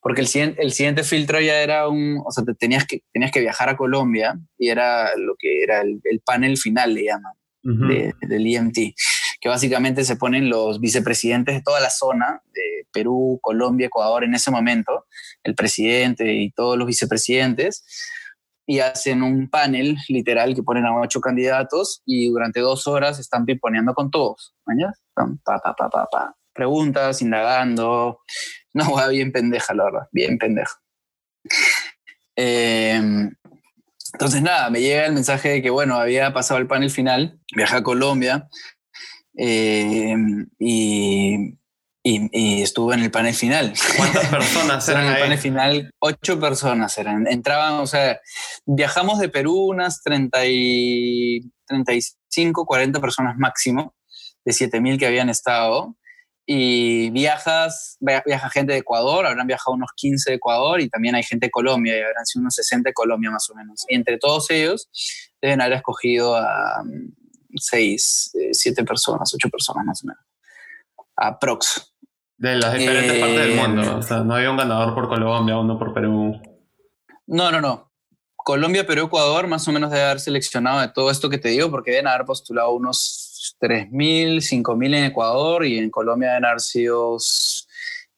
Porque 0.01 0.23
el 0.23 0.27
siguiente, 0.27 0.63
el 0.63 0.73
siguiente 0.73 1.05
filtro 1.05 1.41
ya 1.41 1.61
era 1.61 1.89
un, 1.89 2.21
o 2.25 2.31
sea, 2.33 2.45
te 2.45 2.55
tenías 2.55 2.87
que, 2.87 3.03
tenías 3.13 3.31
que 3.31 3.41
viajar 3.41 3.69
a 3.69 3.77
Colombia 3.77 4.35
y 4.59 4.69
era 4.69 5.15
lo 5.17 5.37
que 5.39 5.63
era 5.63 5.83
el, 5.83 6.01
el 6.05 6.21
panel 6.21 6.57
final, 6.57 6.95
le 6.95 7.05
llaman, 7.05 7.35
del 7.63 8.47
IMT 8.47 8.79
que 9.45 9.51
básicamente 9.51 10.05
se 10.05 10.17
ponen 10.17 10.49
los 10.49 10.81
vicepresidentes 10.81 11.55
de 11.55 11.61
toda 11.61 11.79
la 11.79 11.91
zona, 11.91 12.41
de 12.55 12.87
Perú, 12.91 13.39
Colombia, 13.43 13.89
Ecuador 13.89 14.25
en 14.25 14.35
ese 14.35 14.51
momento, 14.51 15.05
el 15.43 15.55
presidente 15.55 16.33
y 16.33 16.51
todos 16.51 16.79
los 16.79 16.87
vicepresidentes, 16.87 17.85
y 18.67 18.79
hacen 18.79 19.23
un 19.23 19.51
panel 19.51 19.99
literal 20.09 20.55
que 20.55 20.63
ponen 20.63 20.87
a 20.87 20.99
ocho 20.99 21.21
candidatos 21.21 22.01
y 22.07 22.31
durante 22.31 22.61
dos 22.61 22.87
horas 22.87 23.19
están 23.19 23.45
piponeando 23.45 23.93
con 23.93 24.11
todos. 24.11 24.55
Pa, 25.13 25.27
pa, 25.45 25.75
pa, 25.75 25.91
pa, 25.91 26.07
pa. 26.11 26.37
Preguntas, 26.55 27.21
indagando. 27.21 28.21
No, 28.77 28.95
va 28.95 29.07
bien 29.07 29.31
pendeja, 29.31 29.73
la 29.73 29.85
verdad, 29.85 30.09
bien 30.11 30.37
pendeja. 30.37 30.81
Em, 32.35 33.33
entonces, 34.13 34.43
nada, 34.43 34.69
me 34.69 34.81
llega 34.81 35.07
el 35.07 35.13
mensaje 35.13 35.51
de 35.51 35.63
que, 35.63 35.71
bueno, 35.71 35.95
había 35.95 36.33
pasado 36.33 36.59
el 36.59 36.67
panel 36.67 36.91
final, 36.91 37.39
viajé 37.55 37.77
a 37.77 37.83
Colombia, 37.85 38.49
eh, 39.37 40.15
y, 40.59 41.59
y, 42.03 42.63
estuve 42.63 42.95
en 42.95 43.03
el 43.03 43.11
panel 43.11 43.35
final. 43.35 43.73
¿Cuántas 43.97 44.29
personas 44.29 44.89
eran 44.91 45.07
en 45.07 45.13
el 45.13 45.19
panel 45.21 45.39
final? 45.39 45.91
Ocho 45.99 46.39
personas 46.39 46.97
eran. 46.99 47.27
Entraban, 47.27 47.75
o 47.75 47.87
sea, 47.87 48.21
viajamos 48.67 49.19
de 49.19 49.29
Perú 49.29 49.71
unas 49.71 50.03
30 50.03 50.47
y, 50.47 51.41
35, 51.67 52.67
40 52.67 53.01
personas 53.01 53.37
máximo, 53.39 53.95
de 54.45 54.53
7000 54.53 54.99
que 54.99 55.07
habían 55.07 55.31
estado. 55.31 55.97
Y 56.47 57.09
viajas, 57.09 57.97
viaja 58.01 58.51
gente 58.51 58.75
de 58.75 58.81
Ecuador, 58.81 59.25
habrán 59.25 59.47
viajado 59.47 59.75
unos 59.75 59.91
15 59.97 60.31
de 60.31 60.37
Ecuador 60.37 60.79
y 60.79 60.91
también 60.91 61.15
hay 61.15 61.23
gente 61.23 61.47
de 61.47 61.51
Colombia, 61.51 61.97
y 61.97 62.03
habrán 62.03 62.27
sido 62.27 62.43
unos 62.43 62.55
60 62.57 62.91
de 62.91 62.93
Colombia 62.93 63.31
más 63.31 63.49
o 63.49 63.55
menos. 63.55 63.87
Y 63.89 63.95
entre 63.95 64.19
todos 64.19 64.51
ellos 64.51 64.91
deben 65.41 65.63
haber 65.63 65.79
escogido 65.79 66.37
a 66.37 66.85
seis, 67.57 68.31
eh, 68.35 68.51
siete 68.53 68.85
personas, 68.85 69.33
ocho 69.35 69.49
personas 69.49 69.85
más 69.85 70.05
o 70.05 70.07
menos. 70.09 70.25
Aprox. 71.17 71.95
De 72.37 72.57
las 72.57 72.75
diferentes 72.75 73.19
partes 73.19 73.39
del 73.39 73.57
mundo. 73.57 73.83
Eh, 73.83 73.95
o 73.95 74.03
sea, 74.03 74.19
no 74.25 74.35
había 74.35 74.51
un 74.51 74.57
ganador 74.57 74.95
por 74.95 75.09
Colombia, 75.09 75.57
uno 75.57 75.79
por 75.79 75.95
Perú. 75.95 76.41
No, 77.27 77.51
no, 77.51 77.61
no. 77.61 77.93
Colombia, 78.37 78.87
Perú, 78.87 79.07
Ecuador, 79.07 79.47
más 79.47 79.67
o 79.69 79.73
menos 79.73 79.91
debe 79.91 80.03
haber 80.03 80.21
seleccionado 80.21 80.81
de 80.81 80.89
todo 80.89 81.11
esto 81.11 81.31
que 81.31 81.39
te 81.39 81.49
digo, 81.49 81.71
porque 81.71 81.93
deben 81.93 82.09
haber 82.09 82.27
postulado 82.27 82.73
unos 82.73 83.57
3.000, 83.61 84.37
5.000 84.43 84.87
en 84.97 85.05
Ecuador 85.05 85.65
y 85.65 85.79
en 85.79 85.91
Colombia 85.91 86.31
deben 86.31 86.45
haber 86.45 86.61
sido 86.61 87.17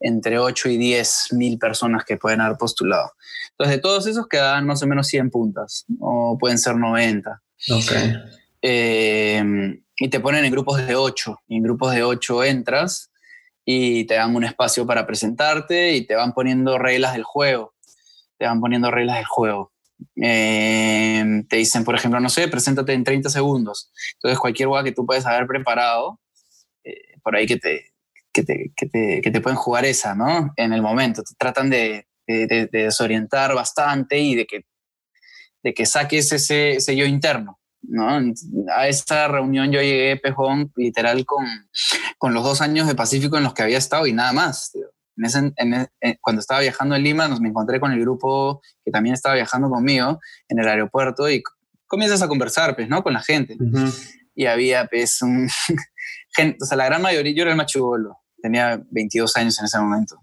entre 0.00 0.38
8 0.38 0.68
y 0.70 0.76
10 0.76 1.28
mil 1.32 1.58
personas 1.58 2.04
que 2.04 2.16
pueden 2.16 2.40
haber 2.40 2.58
postulado. 2.58 3.12
Entonces, 3.50 3.76
de 3.76 3.82
todos 3.82 4.06
esos 4.06 4.26
quedan 4.28 4.66
más 4.66 4.82
o 4.82 4.86
menos 4.86 5.06
100 5.06 5.30
puntas, 5.30 5.86
o 6.00 6.36
pueden 6.38 6.58
ser 6.58 6.76
90. 6.76 7.42
Ok. 7.70 7.92
Em, 8.68 9.80
y 9.96 10.08
te 10.08 10.18
ponen 10.18 10.44
en 10.44 10.50
grupos 10.50 10.84
de 10.84 10.96
ocho. 10.96 11.38
Y 11.46 11.56
en 11.56 11.62
grupos 11.62 11.94
de 11.94 12.02
ocho 12.02 12.42
entras 12.42 13.12
y 13.64 14.04
te 14.06 14.14
dan 14.14 14.34
un 14.34 14.42
espacio 14.42 14.84
para 14.84 15.06
presentarte 15.06 15.92
y 15.92 16.04
te 16.04 16.16
van 16.16 16.32
poniendo 16.32 16.76
reglas 16.76 17.12
del 17.12 17.22
juego. 17.22 17.74
Te 18.38 18.46
van 18.46 18.60
poniendo 18.60 18.90
reglas 18.90 19.18
del 19.18 19.26
juego. 19.26 19.72
Em, 20.16 21.46
te 21.46 21.58
dicen, 21.58 21.84
por 21.84 21.94
ejemplo, 21.94 22.18
no 22.18 22.28
sé, 22.28 22.48
preséntate 22.48 22.92
en 22.92 23.04
30 23.04 23.30
segundos. 23.30 23.92
Entonces, 24.14 24.40
cualquier 24.40 24.68
cosa 24.68 24.82
que 24.82 24.92
tú 24.92 25.06
puedes 25.06 25.24
haber 25.26 25.46
preparado, 25.46 26.20
eh, 26.82 27.20
por 27.22 27.36
ahí 27.36 27.46
que 27.46 27.58
te, 27.58 27.92
que 28.32 28.42
te, 28.42 28.72
que, 28.76 28.86
te, 28.86 29.20
que, 29.22 29.30
te, 29.30 29.40
pueden 29.40 29.56
jugar 29.56 29.84
esa, 29.84 30.16
¿no? 30.16 30.52
En 30.56 30.72
el 30.72 30.82
momento. 30.82 31.22
Te 31.22 31.34
tratan 31.38 31.70
de, 31.70 32.08
de, 32.26 32.48
de 32.48 32.66
desorientar 32.66 33.54
bastante 33.54 34.18
y 34.18 34.34
de 34.34 34.44
que, 34.44 34.66
de 35.62 35.72
que 35.72 35.86
saques 35.86 36.32
ese, 36.32 36.72
ese 36.72 36.96
yo 36.96 37.06
interno. 37.06 37.60
¿No? 37.82 38.08
A 38.74 38.88
esta 38.88 39.28
reunión 39.28 39.70
yo 39.70 39.80
llegué, 39.80 40.16
Pejón, 40.16 40.72
literal 40.76 41.24
con, 41.24 41.46
con 42.18 42.34
los 42.34 42.44
dos 42.44 42.60
años 42.60 42.86
de 42.86 42.94
Pacífico 42.94 43.36
en 43.36 43.44
los 43.44 43.54
que 43.54 43.62
había 43.62 43.78
estado 43.78 44.06
y 44.06 44.12
nada 44.12 44.32
más. 44.32 44.72
E, 46.00 46.18
cuando 46.20 46.40
estaba 46.40 46.60
viajando 46.60 46.94
en 46.94 47.02
Lima, 47.02 47.28
nos 47.28 47.40
me 47.40 47.48
encontré 47.48 47.80
con 47.80 47.92
el 47.92 48.00
grupo 48.00 48.60
que 48.84 48.90
también 48.90 49.14
estaba 49.14 49.34
viajando 49.34 49.70
conmigo 49.70 50.20
en 50.48 50.58
el 50.58 50.68
aeropuerto 50.68 51.30
y 51.30 51.42
comienzas 51.86 52.22
a 52.22 52.28
conversar, 52.28 52.74
pues, 52.76 52.88
¿no? 52.88 53.02
Con 53.02 53.14
la 53.14 53.22
gente. 53.22 53.56
Y 54.34 54.46
había, 54.46 54.86
pues, 54.86 55.22
un... 55.22 55.48
gente, 56.36 56.58
o 56.60 56.66
sea, 56.66 56.76
la 56.76 56.86
gran 56.86 57.00
mayoría, 57.00 57.32
yo 57.32 57.42
era 57.42 57.52
el 57.52 57.56
machugolo, 57.56 58.18
tenía 58.42 58.82
22 58.90 59.36
años 59.36 59.58
en 59.58 59.64
ese 59.64 59.78
momento. 59.78 60.20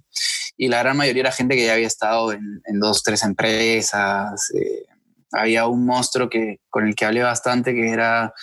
Y 0.55 0.67
la 0.67 0.79
gran 0.79 0.95
mayoría 0.95 1.21
era 1.21 1.31
gente 1.31 1.55
que 1.55 1.65
ya 1.65 1.73
había 1.73 1.87
estado 1.87 2.31
en, 2.31 2.61
en 2.65 2.79
dos, 2.79 3.01
tres 3.01 3.23
empresas, 3.23 4.51
eh, 4.53 4.85
había 5.33 5.67
un 5.67 5.85
monstruo 5.85 6.29
que, 6.29 6.59
con 6.69 6.87
el 6.87 6.95
que 6.95 7.05
hablé 7.05 7.23
bastante, 7.23 7.73
que 7.73 7.89
era 7.89 8.33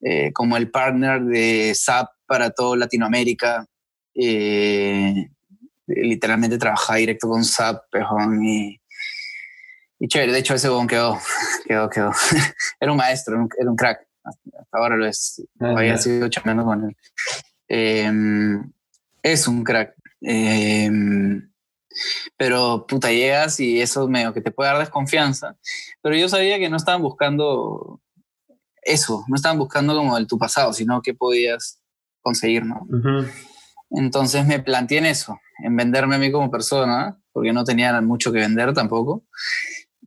eh, 0.00 0.32
como 0.32 0.56
el 0.56 0.70
partner 0.70 1.22
de 1.22 1.72
SAP 1.74 2.10
para 2.26 2.50
toda 2.50 2.76
Latinoamérica. 2.76 3.66
Eh, 4.14 5.28
literalmente 5.86 6.58
trabajaba 6.58 6.98
directo 6.98 7.28
con 7.28 7.44
SAP, 7.44 7.84
pejón, 7.90 8.44
y, 8.44 8.80
y 9.98 10.08
chévere. 10.08 10.32
De 10.32 10.38
hecho, 10.38 10.54
ese 10.54 10.68
bon 10.68 10.86
quedó, 10.88 11.18
quedó, 11.66 11.88
quedó. 11.88 12.10
era 12.80 12.90
un 12.90 12.98
maestro, 12.98 13.48
era 13.58 13.70
un 13.70 13.76
crack. 13.76 14.06
Hasta 14.24 14.78
ahora 14.78 14.96
lo 14.96 15.06
es. 15.06 15.42
Ah, 15.60 15.74
había 15.76 15.98
sido 15.98 16.28
chambeando 16.28 16.64
con 16.64 16.84
él. 16.84 16.96
Em, 17.68 18.72
es 19.22 19.46
un 19.48 19.64
crack. 19.64 19.94
Em, 20.20 21.51
pero 22.36 22.86
puta, 22.86 23.10
llegas 23.10 23.60
y 23.60 23.80
eso 23.80 24.08
medio 24.08 24.32
que 24.32 24.40
te 24.40 24.50
puede 24.50 24.70
dar 24.70 24.78
desconfianza. 24.78 25.56
Pero 26.02 26.16
yo 26.16 26.28
sabía 26.28 26.58
que 26.58 26.70
no 26.70 26.76
estaban 26.76 27.02
buscando 27.02 28.00
eso, 28.82 29.24
no 29.28 29.36
estaban 29.36 29.58
buscando 29.58 29.94
como 29.96 30.16
el 30.16 30.26
tu 30.26 30.38
pasado, 30.38 30.72
sino 30.72 31.02
qué 31.02 31.14
podías 31.14 31.80
conseguir, 32.20 32.64
¿no? 32.64 32.86
Entonces 33.90 34.46
me 34.46 34.60
planteé 34.60 34.98
en 34.98 35.06
eso, 35.06 35.38
en 35.62 35.76
venderme 35.76 36.16
a 36.16 36.18
mí 36.18 36.32
como 36.32 36.50
persona, 36.50 37.18
porque 37.32 37.52
no 37.52 37.64
tenía 37.64 38.00
mucho 38.00 38.32
que 38.32 38.38
vender 38.38 38.72
tampoco. 38.72 39.24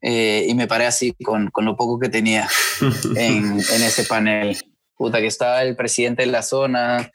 Eh, 0.02 0.46
y 0.48 0.54
me 0.54 0.68
paré 0.68 0.86
así 0.86 1.14
con, 1.24 1.50
con, 1.50 1.66
lo 1.66 1.76
poco 1.76 1.98
que 2.00 2.10
tenía 2.10 2.48
en, 3.16 3.54
en 3.54 3.84
ese 3.84 4.04
panel. 4.04 4.58
Puta, 4.98 5.20
que 5.20 5.28
estaba 5.28 5.64
el 5.64 5.76
presidente 5.76 6.24
de 6.24 6.32
la 6.32 6.42
zona, 6.42 7.12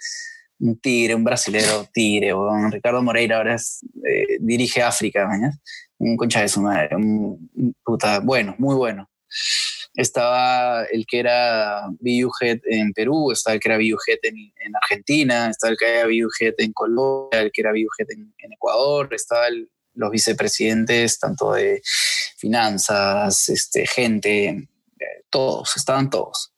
un 0.61 0.79
tigre, 0.79 1.15
un 1.15 1.25
brasilero 1.25 1.89
tigre, 1.93 2.33
o 2.33 2.50
Ricardo 2.71 3.03
Moreira 3.03 3.39
ahora 3.39 3.57
eh, 3.57 4.30
dirige 4.40 4.82
África, 4.82 5.28
un 5.99 6.16
concha 6.16 6.40
de 6.40 6.49
su 6.49 6.61
madre, 6.61 6.97
un, 6.97 7.50
puta, 7.85 8.20
bueno, 8.20 8.54
muy 8.59 8.75
bueno. 8.75 9.11
Estaba 9.94 10.85
el 10.85 11.04
que 11.06 11.20
era 11.20 11.82
Head 12.00 12.61
en 12.64 12.92
Perú, 12.92 13.32
estaba 13.32 13.54
el 13.54 13.61
que 13.61 13.68
era 13.68 13.78
Head 13.78 14.18
en, 14.23 14.37
en 14.37 14.76
Argentina, 14.80 15.50
estaba 15.50 15.73
el 15.73 15.76
que 15.76 15.87
era 15.87 16.09
Head 16.09 16.54
en 16.59 16.73
Colombia, 16.73 17.40
el 17.40 17.52
que 17.52 17.61
era 17.61 17.70
Head 17.70 18.11
en, 18.11 18.52
Ecuador, 18.52 19.12
estaban 19.12 19.68
los 19.94 20.11
vicepresidentes 20.11 21.18
tanto 21.18 21.52
de 21.52 21.82
finanzas, 22.37 23.49
este, 23.49 23.87
gente, 23.87 24.47
eh, 24.49 25.25
todos, 25.28 25.76
estaban 25.76 26.09
todos 26.09 26.52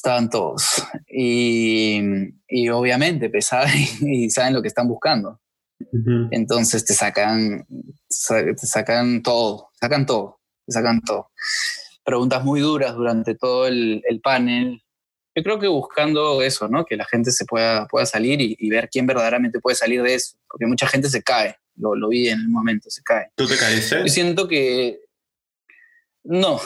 estaban 0.00 0.30
todos. 0.30 0.82
Y, 1.08 2.00
y 2.48 2.68
obviamente 2.70 3.28
pues, 3.28 3.50
y 4.00 4.30
saben 4.30 4.54
lo 4.54 4.62
que 4.62 4.68
están 4.68 4.88
buscando. 4.88 5.40
Entonces 6.30 6.84
te 6.84 6.94
sacan, 6.94 7.66
te 7.66 8.66
sacan 8.66 9.22
todo, 9.22 9.70
sacan 9.80 10.06
todo, 10.06 10.40
te 10.66 10.72
sacan 10.72 11.00
todo. 11.00 11.30
Preguntas 12.04 12.44
muy 12.44 12.60
duras 12.60 12.94
durante 12.94 13.34
todo 13.34 13.66
el, 13.66 14.02
el 14.08 14.20
panel. 14.20 14.82
yo 15.34 15.42
creo 15.42 15.58
que 15.58 15.68
buscando 15.68 16.42
eso, 16.42 16.68
¿no? 16.68 16.84
Que 16.84 16.96
la 16.96 17.04
gente 17.04 17.30
se 17.30 17.44
pueda, 17.44 17.86
pueda 17.86 18.06
salir 18.06 18.40
y, 18.40 18.70
ver 18.70 18.88
quién 18.90 19.06
verdaderamente 19.06 19.60
puede 19.60 19.76
salir 19.76 20.02
de 20.02 20.14
eso, 20.14 20.36
porque 20.48 20.66
mucha 20.66 20.86
gente 20.86 21.08
se 21.08 21.22
cae, 21.22 21.56
lo, 21.76 21.94
lo 21.94 22.08
vi 22.08 22.28
en 22.28 22.40
el 22.40 22.48
momento, 22.48 22.90
se 22.90 23.02
cae. 23.02 23.28
¿Tú 23.34 23.46
te 23.46 23.56
caíste? 23.56 24.00
Yo 24.00 24.08
siento 24.08 24.48
que 24.48 25.00
no, 26.24 26.60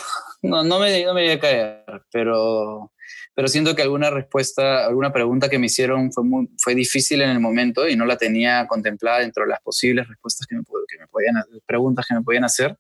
no, 0.45 0.63
no 0.63 0.79
me, 0.79 1.05
no 1.05 1.15
me 1.15 1.23
voy 1.23 1.31
a 1.31 1.41
caer, 1.41 1.85
pero, 2.13 2.93
pero 3.35 3.49
siento 3.49 3.75
que 3.75 3.83
alguna 3.83 4.11
respuesta, 4.11 4.87
alguna 4.87 5.13
pregunta 5.13 5.49
que 5.49 5.59
me 5.59 5.67
hicieron 5.67 6.13
fue, 6.13 6.25
muy, 6.25 6.49
fue 6.59 6.75
difícil 6.75 7.23
en 7.23 7.31
el 7.31 7.41
momento 7.41 7.89
y 7.89 7.97
no 7.97 8.07
la 8.07 8.17
tenía 8.17 8.67
contemplada 8.67 9.21
dentro 9.21 9.45
de 9.45 9.51
las 9.51 9.61
posibles 9.61 10.07
respuestas 10.07 10.47
que 10.47 10.57
me, 10.57 10.63
que 10.63 10.99
me 10.99 11.07
podían, 11.09 11.37
preguntas 11.67 12.07
que 12.07 12.15
me 12.15 12.23
podían 12.23 12.45
hacer. 12.45 12.79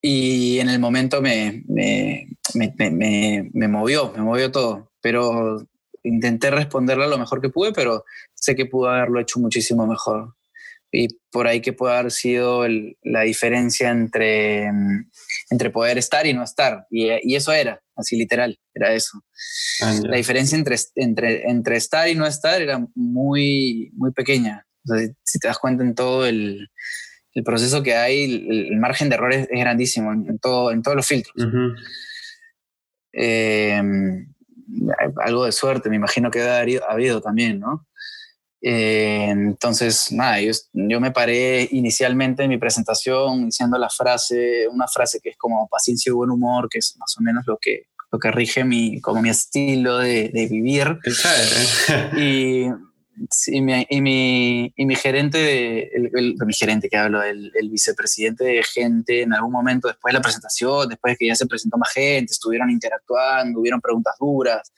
Y 0.00 0.60
en 0.60 0.68
el 0.68 0.78
momento 0.78 1.20
me, 1.20 1.64
me, 1.66 2.28
me, 2.54 3.50
me, 3.52 3.68
movió, 3.68 4.12
me 4.14 4.22
movió 4.22 4.52
todo. 4.52 4.92
Pero 5.00 5.66
intenté 6.04 6.50
responderla 6.52 7.08
lo 7.08 7.18
mejor 7.18 7.40
que 7.40 7.48
pude, 7.48 7.72
pero 7.72 8.04
sé 8.32 8.54
que 8.54 8.66
pude 8.66 8.90
haberlo 8.90 9.18
hecho 9.18 9.40
muchísimo 9.40 9.84
mejor. 9.84 10.35
Y 10.92 11.08
por 11.30 11.46
ahí 11.46 11.60
que 11.60 11.72
puede 11.72 11.96
haber 11.96 12.12
sido 12.12 12.66
la 13.02 13.22
diferencia 13.22 13.90
entre, 13.90 14.70
entre 15.50 15.70
poder 15.70 15.98
estar 15.98 16.26
y 16.26 16.32
no 16.32 16.42
estar. 16.42 16.86
Y, 16.90 17.10
y 17.22 17.36
eso 17.36 17.52
era, 17.52 17.82
así 17.96 18.16
literal, 18.16 18.58
era 18.72 18.94
eso. 18.94 19.20
Ah, 19.82 19.94
la 20.04 20.16
diferencia 20.16 20.56
entre, 20.56 20.76
entre, 20.94 21.50
entre 21.50 21.76
estar 21.76 22.08
y 22.08 22.14
no 22.14 22.26
estar 22.26 22.62
era 22.62 22.86
muy, 22.94 23.90
muy 23.94 24.12
pequeña. 24.12 24.66
si 25.24 25.38
te 25.38 25.48
das 25.48 25.58
cuenta 25.58 25.82
en 25.82 25.94
todo 25.94 26.24
el, 26.26 26.68
el 27.36 27.44
proceso 27.44 27.82
que 27.82 27.94
hay, 27.94 28.46
el, 28.48 28.76
margen 28.78 29.10
de 29.10 29.16
errores 29.16 29.48
es, 29.50 29.60
grandísimo 29.60 30.12
en, 30.12 30.38
todo, 30.38 30.70
en 30.70 30.82
todos 30.82 30.96
los 30.96 31.06
filtros. 31.06 31.34
Em, 33.12 34.32
algo 35.22 35.44
de 35.44 35.52
suerte, 35.52 35.90
me 35.90 35.96
imagino 35.96 36.30
que 36.30 36.40
ha 36.40 36.60
habido 36.60 37.20
también, 37.20 37.60
¿no? 37.60 37.86
Eh, 38.68 39.28
entonces, 39.30 40.10
nada, 40.10 40.40
yo, 40.40 40.50
yo, 40.72 41.00
me 41.00 41.12
paré 41.12 41.68
inicialmente 41.70 42.42
en 42.42 42.48
mi 42.48 42.58
presentación 42.58 43.46
diciendo 43.46 43.78
la 43.78 43.88
frase, 43.88 44.66
una 44.68 44.88
frase 44.88 45.20
que 45.20 45.28
es 45.28 45.36
como 45.36 45.68
paciencia 45.68 46.10
y 46.10 46.12
buen 46.12 46.30
humor, 46.30 46.68
que 46.68 46.78
es 46.78 46.96
más 46.98 47.14
o 47.16 47.22
menos 47.22 47.44
lo 47.46 47.58
que, 47.58 47.86
lo 48.10 48.18
que 48.18 48.32
rige 48.32 48.64
mi, 48.64 49.00
como 49.00 49.22
mi 49.22 49.28
estilo 49.28 49.98
de, 49.98 50.30
de 50.30 50.46
vivir. 50.48 50.98
y 52.16 52.66
y, 53.46 53.60
mi, 53.62 53.86
y, 53.88 54.00
mi, 54.00 54.72
y 54.76 54.84
mi 54.84 54.94
gerente, 54.96 55.38
de, 55.38 55.90
el, 55.94 56.36
mi 56.44 56.52
gerente 56.52 56.88
que 56.88 56.96
hablo, 56.96 57.22
el, 57.22 57.50
el, 57.54 57.70
vicepresidente 57.70 58.44
de 58.44 58.62
gente, 58.62 59.22
en 59.22 59.32
algún 59.32 59.52
momento 59.52 59.88
después 59.88 60.12
de 60.12 60.18
la 60.18 60.22
presentación, 60.22 60.88
después 60.88 61.14
de 61.14 61.16
que 61.16 61.26
ya 61.28 61.34
se 61.34 61.46
presentó 61.46 61.78
más 61.78 61.92
gente, 61.92 62.32
estuvieron 62.32 62.70
interactuando, 62.70 63.60
hubieron 63.60 63.80
preguntas 63.80 64.14
duras. 64.18 64.72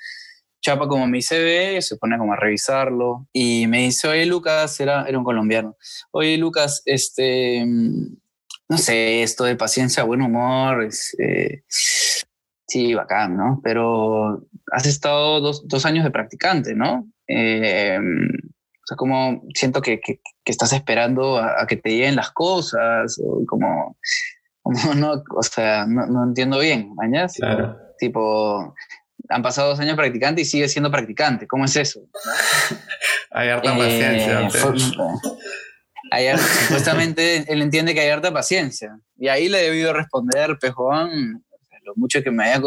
Chapa 0.60 0.88
como 0.88 1.06
mi 1.06 1.22
CV, 1.22 1.80
se 1.80 1.96
pone 1.96 2.18
como 2.18 2.32
a 2.32 2.36
revisarlo 2.36 3.26
y 3.32 3.66
me 3.66 3.78
dice, 3.78 4.08
oye 4.08 4.26
Lucas, 4.26 4.78
era, 4.80 5.06
era 5.06 5.18
un 5.18 5.24
colombiano, 5.24 5.76
oye 6.10 6.36
Lucas, 6.36 6.82
este, 6.84 7.64
no 7.64 8.76
sé, 8.76 9.22
esto 9.22 9.44
de 9.44 9.56
paciencia, 9.56 10.02
buen 10.02 10.20
humor, 10.20 10.84
es, 10.84 11.16
eh, 11.18 11.62
sí, 11.68 12.94
bacán, 12.94 13.36
¿no? 13.36 13.60
Pero 13.62 14.46
has 14.72 14.86
estado 14.86 15.40
dos, 15.40 15.66
dos 15.66 15.86
años 15.86 16.04
de 16.04 16.10
practicante, 16.10 16.74
¿no? 16.74 17.08
Eh, 17.26 17.98
o 17.98 18.86
sea, 18.86 18.96
como 18.96 19.42
siento 19.54 19.80
que, 19.80 20.00
que, 20.00 20.20
estás 20.44 20.72
esperando 20.72 21.38
a, 21.38 21.66
que 21.66 21.76
te 21.76 21.90
lleguen 21.90 22.16
las 22.16 22.30
cosas, 22.30 23.20
o 23.22 23.44
como, 23.46 23.96
como 24.62 24.94
no, 24.94 25.22
o 25.34 25.42
sea, 25.42 25.86
no, 25.86 26.06
no 26.06 26.24
entiendo 26.24 26.58
bien, 26.58 26.94
mañana. 26.94 27.28
Tipo, 27.98 28.74
han 29.28 29.42
pasado 29.42 29.70
dos 29.70 29.80
años 29.80 29.96
practicante 29.96 30.42
y 30.42 30.44
sigue 30.44 30.68
siendo 30.68 30.90
practicante, 30.90 31.46
¿cómo 31.46 31.64
es 31.64 31.76
eso? 31.76 32.00
hay 33.30 33.48
harta 33.48 33.76
paciencia. 33.76 34.48
Eh, 36.12 36.36
supuestamente 36.66 37.44
él 37.52 37.62
entiende 37.62 37.94
que 37.94 38.00
hay 38.00 38.08
harta 38.08 38.32
paciencia. 38.32 38.98
Y 39.16 39.28
ahí 39.28 39.48
le 39.48 39.60
he 39.60 39.70
debido 39.70 39.92
responder, 39.92 40.58
pejón, 40.58 41.44
lo 41.84 41.94
mucho 41.96 42.22
que 42.22 42.30
me 42.30 42.44
haya 42.44 42.60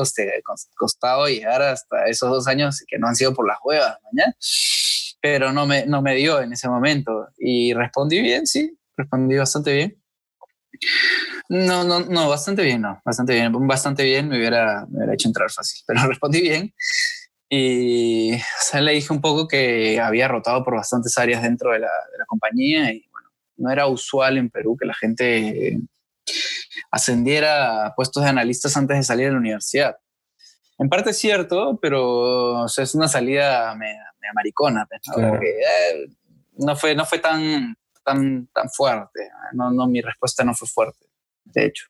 costado 0.76 1.28
llegar 1.28 1.62
hasta 1.62 2.08
esos 2.08 2.30
dos 2.30 2.48
años 2.48 2.84
que 2.88 2.98
no 2.98 3.08
han 3.08 3.16
sido 3.16 3.34
por 3.34 3.48
las 3.48 3.58
huevas, 3.64 3.98
mañana. 4.12 4.36
Pero 5.22 5.52
no 5.54 5.68
me, 5.68 5.86
no 5.86 6.02
me 6.02 6.16
dio 6.16 6.42
en 6.42 6.54
ese 6.54 6.68
momento. 6.68 7.28
Y 7.38 7.74
respondí 7.74 8.20
bien, 8.22 8.48
sí, 8.48 8.78
respondí 8.98 9.38
bastante 9.38 9.74
bien. 9.74 10.01
No, 11.50 11.84
no, 11.84 12.00
no, 12.00 12.30
bastante 12.30 12.64
bien, 12.64 12.82
no, 12.82 13.02
bastante 13.06 13.34
bien, 13.34 13.52
bastante 13.68 14.04
bien, 14.04 14.30
me 14.30 14.38
hubiera, 14.38 14.86
me 14.90 14.98
hubiera 14.98 15.14
hecho 15.14 15.28
entrar 15.28 15.52
fácil, 15.52 15.84
pero 15.88 16.08
respondí 16.08 16.42
bien. 16.42 16.74
Y 17.50 18.32
le 18.74 18.92
dije 18.94 19.12
un 19.12 19.20
poco 19.20 19.48
que 19.48 20.00
había 20.00 20.30
rotado 20.30 20.64
por 20.64 20.76
bastantes 20.76 21.18
áreas 21.18 21.44
dentro 21.44 21.72
de 21.74 21.80
la, 21.80 21.92
de 22.12 22.18
la 22.18 22.26
compañía 22.26 22.94
y 22.94 23.06
bueno, 23.12 23.30
no 23.58 23.72
era 23.72 23.88
usual 23.88 24.38
en 24.38 24.50
Perú 24.50 24.78
que 24.80 24.86
la 24.86 24.94
gente 24.94 25.78
ascendiera 26.92 27.88
a 27.88 27.96
puestos 27.96 28.24
de 28.24 28.30
analistas 28.30 28.78
antes 28.78 28.98
de 28.98 29.04
salir 29.04 29.26
de 29.26 29.34
la 29.34 29.40
universidad. 29.40 29.98
En 30.78 30.90
parte 30.90 31.12
es 31.12 31.18
cierto, 31.18 31.78
pero 31.82 32.66
es 32.66 32.96
una 32.96 33.08
salida 33.08 33.76
me, 33.76 33.94
maricona. 34.34 34.88
Pues, 34.90 35.02
eh, 35.44 36.08
¿no? 36.58 36.76
fue, 36.76 36.96
no 36.96 37.06
fue 37.06 37.20
tan, 37.20 37.76
tan, 38.04 38.48
tan 38.48 38.70
fuerte. 38.70 39.30
No, 39.54 39.72
no, 39.72 39.88
mi 39.88 40.02
respuesta 40.02 40.44
no 40.44 40.54
fue 40.54 40.68
fuerte, 40.68 41.06
de 41.46 41.66
hecho. 41.66 41.86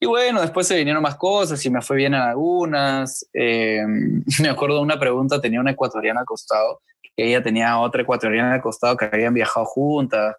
Y 0.00 0.06
bueno, 0.06 0.40
después 0.40 0.66
se 0.66 0.76
vinieron 0.76 1.02
más 1.02 1.16
cosas 1.16 1.64
y 1.64 1.70
me 1.70 1.80
fue 1.80 1.96
bien 1.96 2.14
en 2.14 2.20
algunas. 2.20 3.26
Eh, 3.32 3.82
me 4.40 4.48
acuerdo 4.48 4.76
de 4.76 4.82
una 4.82 4.98
pregunta, 4.98 5.40
tenía 5.40 5.60
una 5.60 5.72
ecuatoriana 5.72 6.20
al 6.20 6.26
costado, 6.26 6.82
que 7.16 7.28
ella 7.28 7.42
tenía 7.42 7.78
otra 7.78 8.02
ecuatoriana 8.02 8.54
al 8.54 8.62
costado 8.62 8.96
que 8.96 9.04
habían 9.04 9.34
viajado 9.34 9.66
juntas, 9.66 10.36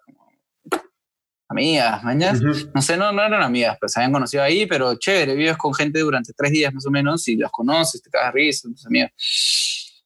amigas, 1.48 2.02
mañana. 2.02 2.38
No 2.74 2.82
sé, 2.82 2.96
no, 2.96 3.12
no 3.12 3.22
eran 3.22 3.42
amigas, 3.42 3.76
pero 3.80 3.88
se 3.88 4.00
habían 4.00 4.12
conocido 4.12 4.42
ahí, 4.42 4.66
pero 4.66 4.96
chévere, 4.96 5.34
vives 5.34 5.56
con 5.56 5.72
gente 5.72 6.00
durante 6.00 6.32
tres 6.32 6.52
días 6.52 6.74
más 6.74 6.86
o 6.86 6.90
menos 6.90 7.26
y 7.28 7.36
las 7.36 7.50
conoces, 7.50 8.02
te 8.02 8.10
cagas 8.10 8.34
risa, 8.34 8.68
tus 8.68 8.86
amigas. 8.86 9.12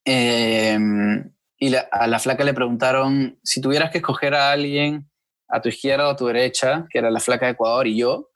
Em, 0.05 1.31
y 1.59 1.75
a 1.75 2.07
la 2.07 2.18
flaca 2.18 2.44
le 2.44 2.55
preguntaron 2.55 3.38
si 3.42 3.61
tuvieras 3.61 3.90
que 3.90 3.99
escoger 3.99 4.35
a 4.35 4.53
alguien 4.53 5.09
a 5.49 5.61
tu 5.61 5.68
izquierda 5.68 6.09
o 6.09 6.11
a 6.11 6.16
tu 6.16 6.27
derecha, 6.27 6.87
que 6.90 6.99
era 6.99 7.11
la 7.11 7.21
flaca 7.21 7.47
de 7.47 7.53
Ecuador 7.53 7.87
y 7.87 7.97
yo, 7.97 8.29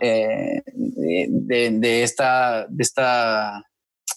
eh, 0.00 0.62
de, 0.66 1.70
de, 1.72 2.02
esta, 2.02 2.66
de, 2.68 2.82
esta, 2.82 3.62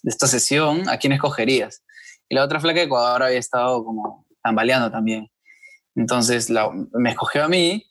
de 0.03 0.09
esta 0.09 0.27
sesión, 0.27 0.87
¿a 0.89 0.97
quién 0.97 1.13
escogerías? 1.13 1.83
Y 2.29 2.35
la 2.35 2.43
otra 2.43 2.59
flaca 2.59 2.79
de 2.79 2.85
Ecuador 2.85 3.23
había 3.23 3.39
estado 3.39 3.83
como 3.83 4.27
tambaleando 4.43 4.91
también. 4.91 5.27
Entonces 5.95 6.49
la, 6.49 6.69
me 6.93 7.09
escogió 7.09 7.43
a 7.43 7.49
mí 7.49 7.85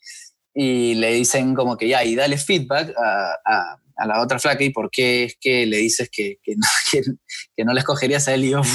y 0.53 0.95
le 0.95 1.11
dicen 1.11 1.53
como 1.53 1.77
que 1.77 1.89
ya, 1.89 2.03
y 2.03 2.15
dale 2.15 2.37
feedback 2.37 2.93
a, 2.97 3.33
a, 3.45 3.77
la 4.05 4.21
otra 4.21 4.39
flaca 4.39 4.63
y 4.63 4.69
por 4.71 4.89
qué 4.89 5.25
es 5.25 5.37
que 5.39 5.65
le 5.65 5.77
dices 5.77 6.09
que, 6.11 6.37
que, 6.43 6.55
no, 6.55 6.67
que, 7.55 7.63
no 7.63 7.73
le 7.73 7.79
escogerías 7.79 8.27
a 8.27 8.33
él 8.33 8.45
y 8.45 8.51
yo... 8.51 8.61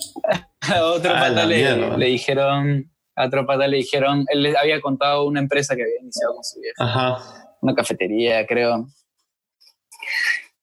a 0.60 0.84
otro 0.84 1.12
pata 1.12 1.46
le, 1.46 1.96
le, 1.96 2.06
dijeron, 2.06 2.90
a 3.16 3.26
otro 3.26 3.46
pata 3.46 3.66
le 3.66 3.78
dijeron, 3.78 4.24
él 4.28 4.42
le 4.42 4.56
había 4.56 4.80
contado 4.80 5.26
una 5.26 5.40
empresa 5.40 5.76
que 5.76 5.82
había 5.82 6.00
iniciado 6.00 6.34
con 6.34 6.44
su 6.44 6.60
vieja, 6.60 7.18
una 7.60 7.74
cafetería 7.74 8.46
creo, 8.46 8.88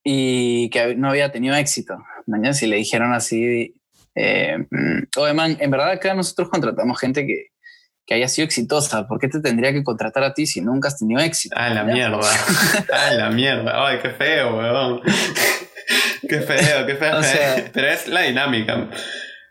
y 0.02 0.70
que 0.70 0.94
no 0.94 1.10
había 1.10 1.30
tenido 1.30 1.54
éxito. 1.54 1.96
Mañana 2.26 2.54
si 2.54 2.66
le 2.66 2.76
dijeron 2.76 3.12
así, 3.12 3.74
eh, 4.14 4.56
man, 5.34 5.56
en 5.60 5.70
verdad 5.70 5.90
acá 5.90 6.14
nosotros 6.14 6.48
contratamos 6.48 6.98
gente 6.98 7.26
que, 7.26 7.48
que 8.08 8.14
haya 8.14 8.26
sido 8.26 8.46
exitosa. 8.46 9.06
¿Por 9.06 9.20
qué 9.20 9.28
te 9.28 9.40
tendría 9.40 9.70
que 9.70 9.84
contratar 9.84 10.24
a 10.24 10.32
ti 10.32 10.46
si 10.46 10.62
nunca 10.62 10.88
has 10.88 10.98
tenido 10.98 11.20
éxito? 11.20 11.54
Ah, 11.58 11.68
la 11.68 11.84
mierda. 11.84 12.18
ah, 12.92 13.12
la 13.12 13.30
mierda. 13.30 13.86
Ay, 13.86 13.98
qué 14.00 14.08
feo, 14.10 14.56
weón. 14.56 15.02
qué 16.28 16.40
feo, 16.40 16.86
qué 16.86 16.96
feo. 16.96 17.20
Pero 17.74 17.86
es 17.86 18.08
la 18.08 18.22
dinámica. 18.22 18.88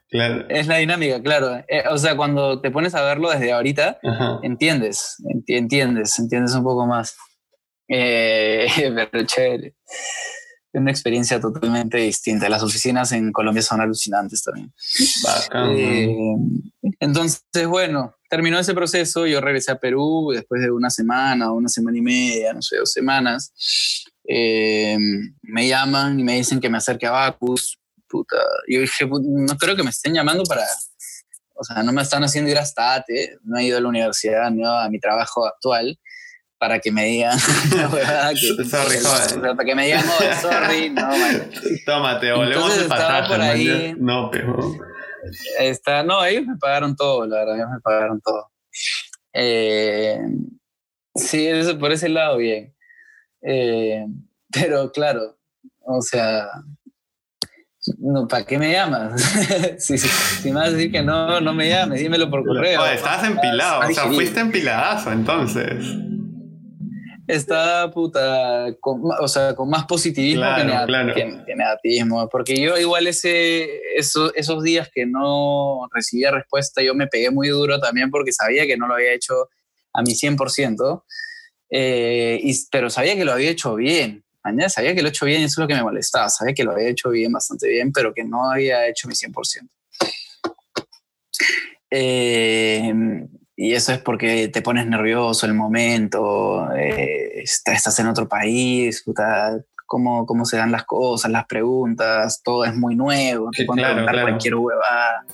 Claro. 0.10 0.46
Es 0.50 0.66
la 0.66 0.78
dinámica, 0.78 1.22
claro. 1.22 1.64
Eh, 1.68 1.84
o 1.92 2.00
sea, 2.00 2.18
cuando 2.18 2.60
te 2.60 2.72
pones 2.72 2.96
a 2.96 3.04
verlo 3.04 3.30
desde 3.30 3.54
ahorita, 3.54 4.00
entiendes, 4.42 5.18
entiendes, 5.46 6.18
entiendes 6.18 6.56
un 6.56 6.64
poco 6.64 6.88
más. 6.88 7.16
Eh, 7.90 8.68
pero 9.12 9.26
chévere 9.26 9.76
una 10.74 10.92
experiencia 10.92 11.40
totalmente 11.40 11.98
distinta. 11.98 12.50
Las 12.50 12.64
oficinas 12.64 13.12
en 13.12 13.32
Colombia 13.32 13.62
son 13.62 13.82
alucinantes 13.82 14.44
también. 14.44 14.74
Eh, 15.76 16.16
entonces, 17.00 17.44
bueno, 17.68 18.16
terminó 18.30 18.60
ese 18.60 18.74
proceso, 18.74 19.26
yo 19.26 19.42
regresé 19.42 19.72
a 19.72 19.80
Perú 19.80 20.32
después 20.34 20.62
de 20.62 20.72
una 20.72 20.90
semana, 20.90 21.52
una 21.52 21.70
semana 21.70 21.98
y 21.98 22.02
media, 22.02 22.54
no 22.54 22.62
sé, 22.62 22.78
dos 22.78 22.92
semanas. 22.92 23.54
Eh, 24.28 24.98
me 25.42 25.68
llaman 25.68 26.20
y 26.20 26.24
me 26.24 26.36
dicen 26.36 26.60
que 26.60 26.70
me 26.70 26.78
acerque 26.78 27.08
a 27.08 27.12
Bacus. 27.12 27.80
Puta. 28.08 28.38
Yo 28.68 28.80
dije, 28.82 29.06
no 29.06 29.58
creo 29.58 29.76
que 29.76 29.84
me 29.84 29.90
estén 29.90 30.14
llamando 30.14 30.44
para... 30.44 30.64
O 31.60 31.64
sea, 31.64 31.82
no 31.82 31.92
me 31.92 32.04
están 32.04 32.24
haciendo 32.24 32.52
ir 32.52 32.58
a 32.58 32.62
State, 32.62 33.40
no 33.44 33.58
he 33.58 33.64
ido 33.64 33.80
a 33.80 33.82
la 33.82 33.88
universidad, 33.88 34.52
no 34.52 34.72
a 34.72 34.90
mi 34.90 35.00
trabajo 35.00 35.48
actual 35.48 35.98
para 36.60 36.80
que 36.80 36.92
me 36.92 37.06
digan 37.06 37.38
que, 37.70 38.64
sorry, 38.70 38.98
sea, 38.98 39.42
para 39.42 39.66
que 39.66 39.76
me 39.76 39.86
digan 39.86 40.06
oh, 40.08 40.42
sorry, 40.42 40.90
no, 40.90 41.08
man. 41.08 41.50
Tómate, 41.86 42.32
volvemos 42.32 42.72
por 43.28 43.42
ahí, 43.42 43.96
No, 43.98 44.30
pero... 44.32 44.58
Está, 45.60 46.04
no, 46.04 46.24
ellos 46.26 46.46
me 46.46 46.58
pagaron 46.58 46.96
todo, 46.96 47.26
la 47.26 47.38
verdad, 47.40 47.56
ellos 47.56 47.70
me 47.72 47.80
pagaron 47.82 48.22
todo. 48.22 48.50
Eh, 49.34 50.20
sí, 51.16 51.48
eso, 51.48 51.78
por 51.78 51.92
ese 51.92 52.10
lado, 52.10 52.38
bien. 52.38 52.74
Eh, 53.42 54.06
pero 54.52 54.92
claro, 54.92 55.38
o 55.82 56.02
sea, 56.02 56.50
no, 58.00 58.28
¿para 58.28 58.46
qué 58.46 58.58
me 58.58 58.72
llamas? 58.72 59.22
si, 59.80 59.98
si, 59.98 60.50
me 60.50 60.56
vas 60.56 60.70
a 60.70 60.72
decir 60.72 60.92
que 60.92 61.02
no, 61.02 61.40
no 61.40 61.54
me 61.54 61.70
llames, 61.70 62.00
dímelo 62.00 62.30
por 62.30 62.46
correo. 62.46 62.86
estás 62.86 63.24
empilado, 63.24 63.88
o 63.88 63.94
sea, 63.94 64.08
fuiste 64.08 64.40
empiladazo 64.40 65.12
entonces. 65.12 65.86
Estaba 67.28 67.92
puta, 67.92 68.74
con, 68.80 69.02
o 69.20 69.28
sea, 69.28 69.54
con 69.54 69.70
más 69.70 69.86
positivismo 69.86 70.46
que, 70.56 71.56
negativismo, 71.56 72.30
porque 72.30 72.60
yo 72.60 72.78
igual 72.78 73.08
ese, 73.08 73.82
esos 73.96 74.64
días 74.64 74.90
que 74.94 75.06
no 75.06 75.88
recibía 75.94 76.32
respuesta, 76.32 76.82
yo 76.82 76.96
me 76.96 77.08
pegué 77.08 77.30
muy 77.30 77.50
duro 77.50 77.80
también 77.80 78.10
porque 78.10 78.32
sabía 78.32 78.66
que 78.66 78.78
no 78.78 78.88
lo 78.88 78.94
había 78.94 79.14
hecho 79.14 79.50
a 79.94 80.02
mi 80.04 80.14
100%, 80.14 81.04
eh, 81.70 82.40
y, 82.42 82.54
pero 82.72 82.90
sabía 82.90 83.16
que 83.16 83.26
lo 83.26 83.34
había 83.34 83.50
hecho 83.50 83.76
bien, 83.76 84.24
sabía 84.70 84.96
que 84.96 85.02
lo 85.02 85.08
he 85.08 85.12
hecho 85.12 85.26
bien 85.26 85.42
y 85.42 85.46
eso 85.46 85.60
es 85.62 85.64
lo 85.64 85.68
que 85.68 85.76
me 85.76 85.84
molestaba. 85.84 86.30
Sabía 86.30 86.54
que 86.54 86.64
lo 86.64 86.72
había 86.72 86.90
hecho 86.90 87.10
bien, 87.10 87.32
bastante 87.32 87.68
bien, 87.68 87.92
pero 87.92 88.14
que 88.14 88.24
no 88.24 88.50
había 88.50 88.88
hecho 88.88 89.08
mi 89.08 89.14
100%. 89.14 89.68
Eh, 91.90 92.94
y 93.60 93.74
eso 93.74 93.92
es 93.92 93.98
porque 93.98 94.50
te 94.50 94.62
pones 94.62 94.86
nervioso 94.86 95.48
el 95.48 95.56
momento, 95.56 96.72
eh, 96.76 97.44
estás 97.44 98.00
en 98.00 98.08
otro 98.08 98.30
país, 98.30 99.04
cómo, 99.88 100.28
cómo 100.28 100.46
se 100.46 100.58
dan 100.58 100.72
las 100.72 100.86
cosas, 100.86 101.32
las 101.32 101.48
preguntas, 101.48 102.42
todo 102.44 102.66
es 102.66 102.76
muy 102.76 102.96
nuevo, 102.96 103.50
te 103.52 103.66
pones 103.66 103.84
a 103.84 103.94
preguntar 103.94 104.22
cualquier 104.22 104.56
huevada. 104.56 105.26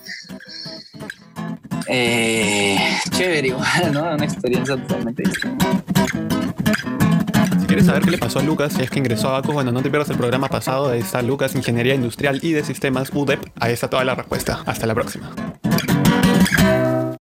Eh, 1.87 2.77
chévere, 3.09 3.49
igual, 3.49 3.91
¿no? 3.93 4.13
Una 4.13 4.23
experiencia 4.23 4.77
totalmente 4.77 5.23
distinta 5.23 5.83
quieres 7.73 7.87
saber 7.87 8.03
qué 8.03 8.11
le 8.11 8.19
pasó 8.19 8.37
a 8.37 8.43
Lucas 8.43 8.71
si 8.73 8.83
es 8.83 8.89
que 8.91 8.99
ingresó 8.99 9.29
a 9.29 9.31
Baco, 9.31 9.51
bueno, 9.51 9.71
no 9.71 9.81
te 9.81 9.89
pierdas 9.89 10.07
el 10.11 10.17
programa 10.17 10.47
pasado. 10.47 10.89
de 10.89 10.99
está 10.99 11.23
Lucas, 11.23 11.55
Ingeniería 11.55 11.95
Industrial 11.95 12.39
y 12.43 12.53
de 12.53 12.63
Sistemas 12.63 13.09
UDEP. 13.11 13.39
Ahí 13.59 13.73
está 13.73 13.89
toda 13.89 14.03
la 14.03 14.13
respuesta. 14.13 14.61
Hasta 14.67 14.85
la 14.85 14.93
próxima. 14.93 15.33